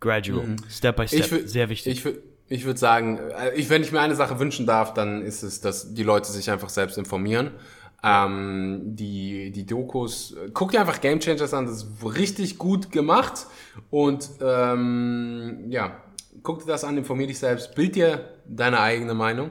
[0.00, 0.56] gradual, mhm.
[0.70, 2.06] step by step, will, sehr wichtig.
[2.06, 2.14] Ich
[2.48, 5.60] ich würde sagen, äh, ich, wenn ich mir eine Sache wünschen darf, dann ist es,
[5.60, 7.50] dass die Leute sich einfach selbst informieren.
[8.02, 13.46] Ähm, die, die Dokus, guck dir einfach Game Changers an, das ist richtig gut gemacht.
[13.90, 16.02] Und ähm, ja,
[16.42, 19.50] guck dir das an, informier dich selbst, bild dir deine eigene Meinung.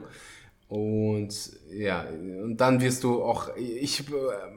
[0.68, 1.34] Und
[1.70, 2.04] ja,
[2.42, 4.12] und dann wirst du auch, ich äh,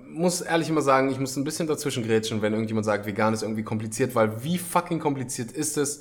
[0.09, 3.43] muss ehrlich immer sagen, ich muss ein bisschen dazwischen grätschen, wenn irgendjemand sagt, vegan ist
[3.43, 5.99] irgendwie kompliziert, weil wie fucking kompliziert ist es?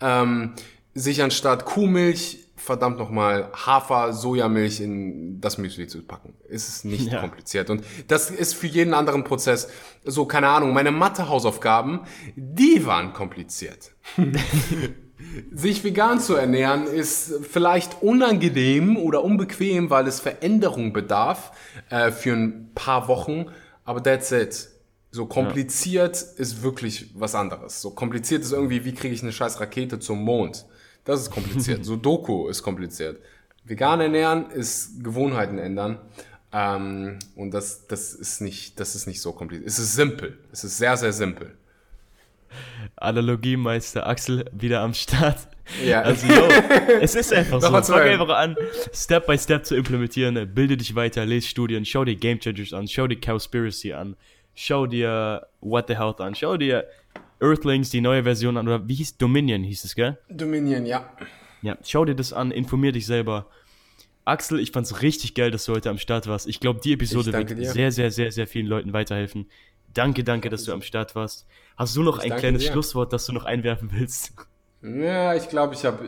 [0.00, 0.54] Ähm,
[0.94, 6.34] sich anstatt Kuhmilch verdammt nochmal Hafer, Sojamilch in das Müsli zu packen.
[6.48, 7.20] Ist es nicht ja.
[7.20, 7.70] kompliziert.
[7.70, 9.68] Und das ist für jeden anderen Prozess
[10.04, 12.00] so, keine Ahnung, meine Mathe-Hausaufgaben,
[12.36, 13.92] die waren kompliziert.
[15.52, 21.52] Sich vegan zu ernähren ist vielleicht unangenehm oder unbequem, weil es Veränderung bedarf
[21.90, 23.46] äh, für ein paar Wochen,
[23.84, 24.68] aber that's it.
[25.10, 26.42] So kompliziert ja.
[26.42, 27.80] ist wirklich was anderes.
[27.80, 30.66] So kompliziert ist irgendwie, wie kriege ich eine scheiß Rakete zum Mond?
[31.04, 31.84] Das ist kompliziert.
[31.84, 33.18] Sudoku ist kompliziert.
[33.64, 35.98] Vegan ernähren ist Gewohnheiten ändern.
[36.52, 39.68] Ähm, und das, das, ist nicht, das ist nicht so kompliziert.
[39.68, 40.38] Es ist simpel.
[40.52, 41.56] Es ist sehr, sehr simpel.
[42.96, 45.48] Analogiemeister Axel wieder am Start.
[45.84, 46.02] Ja.
[46.04, 46.48] Also, yo,
[47.00, 47.68] es ist einfach so.
[47.68, 48.56] Fang einfach an,
[48.92, 50.54] Step by Step zu implementieren.
[50.54, 54.16] Bilde dich weiter, lese Studien, schau dir Game Changers an, schau dir Cowspiracy an,
[54.54, 56.86] schau dir What the Health an, schau dir
[57.40, 60.18] Earthlings, die neue Version an, oder wie hieß Dominion, hieß es, gell?
[60.28, 61.08] Dominion, ja.
[61.62, 63.46] Ja, schau dir das an, informier dich selber.
[64.24, 66.46] Axel, ich fand's richtig geil, dass du heute am Start warst.
[66.46, 67.70] Ich glaube, die Episode wird dir.
[67.70, 69.46] sehr, sehr, sehr, sehr vielen Leuten weiterhelfen.
[69.94, 71.46] Danke, danke, dass du am Start warst.
[71.78, 72.72] Hast du noch Ich ein kleines dir.
[72.72, 74.32] Schlusswort, das du noch einwerfen willst?
[74.82, 76.04] Ja, ich glaube, ich habe,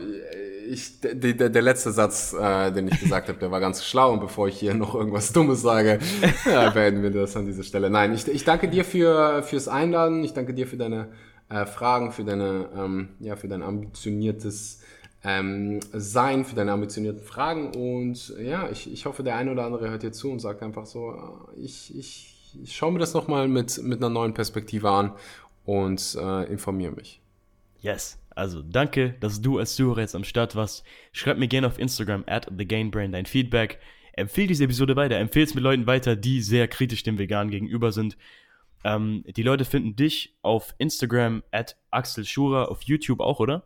[0.69, 4.11] ich, der, der, der letzte Satz, äh, den ich gesagt habe, der war ganz schlau.
[4.11, 5.99] Und bevor ich hier noch irgendwas Dummes sage,
[6.45, 7.89] ja, beenden wir das an dieser Stelle.
[7.89, 10.25] Nein, ich, ich danke dir für fürs Einladen.
[10.25, 11.07] Ich danke dir für deine
[11.47, 14.81] äh, Fragen, für deine, ähm, ja, für dein ambitioniertes
[15.23, 17.73] ähm, Sein, für deine ambitionierten Fragen.
[17.75, 20.85] Und ja, ich, ich hoffe, der eine oder andere hört dir zu und sagt einfach
[20.85, 25.13] so, äh, ich, ich, ich schaue mir das nochmal mit, mit einer neuen Perspektive an
[25.65, 27.21] und äh, informiere mich.
[27.79, 28.17] Yes.
[28.33, 30.83] Also danke, dass du als Zuhörer jetzt am Start warst.
[31.11, 33.79] Schreib mir gerne auf Instagram at TheGainBrain dein Feedback.
[34.13, 35.17] Empfehl diese Episode weiter.
[35.17, 38.17] Empfehl es mit Leuten weiter, die sehr kritisch dem Vegan gegenüber sind.
[38.83, 43.63] Ähm, die Leute finden dich auf Instagram at Axel Schurer, auf YouTube auch, oder?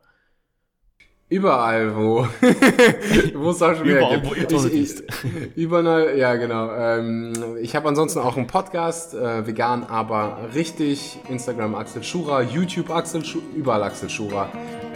[1.27, 2.27] Überall, wo.
[3.33, 4.29] wo schon wieder Überall, gibt.
[4.29, 5.03] wo Internet ist.
[5.55, 6.71] überall, ja, genau.
[6.71, 11.19] Ähm, ich habe ansonsten auch einen Podcast, äh, vegan, aber richtig.
[11.27, 14.49] Instagram Axel Schura, YouTube Axel Schura, überall Axel Schura.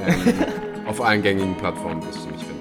[0.06, 0.34] Ähm,
[0.88, 2.60] auf allen gängigen Plattformen wirst du mich finden.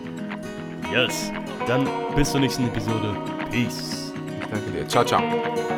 [0.90, 1.30] Yes.
[1.66, 3.14] Dann bis zur nächsten Episode.
[3.50, 4.12] Peace.
[4.40, 4.88] Ich danke dir.
[4.88, 5.77] Ciao, ciao.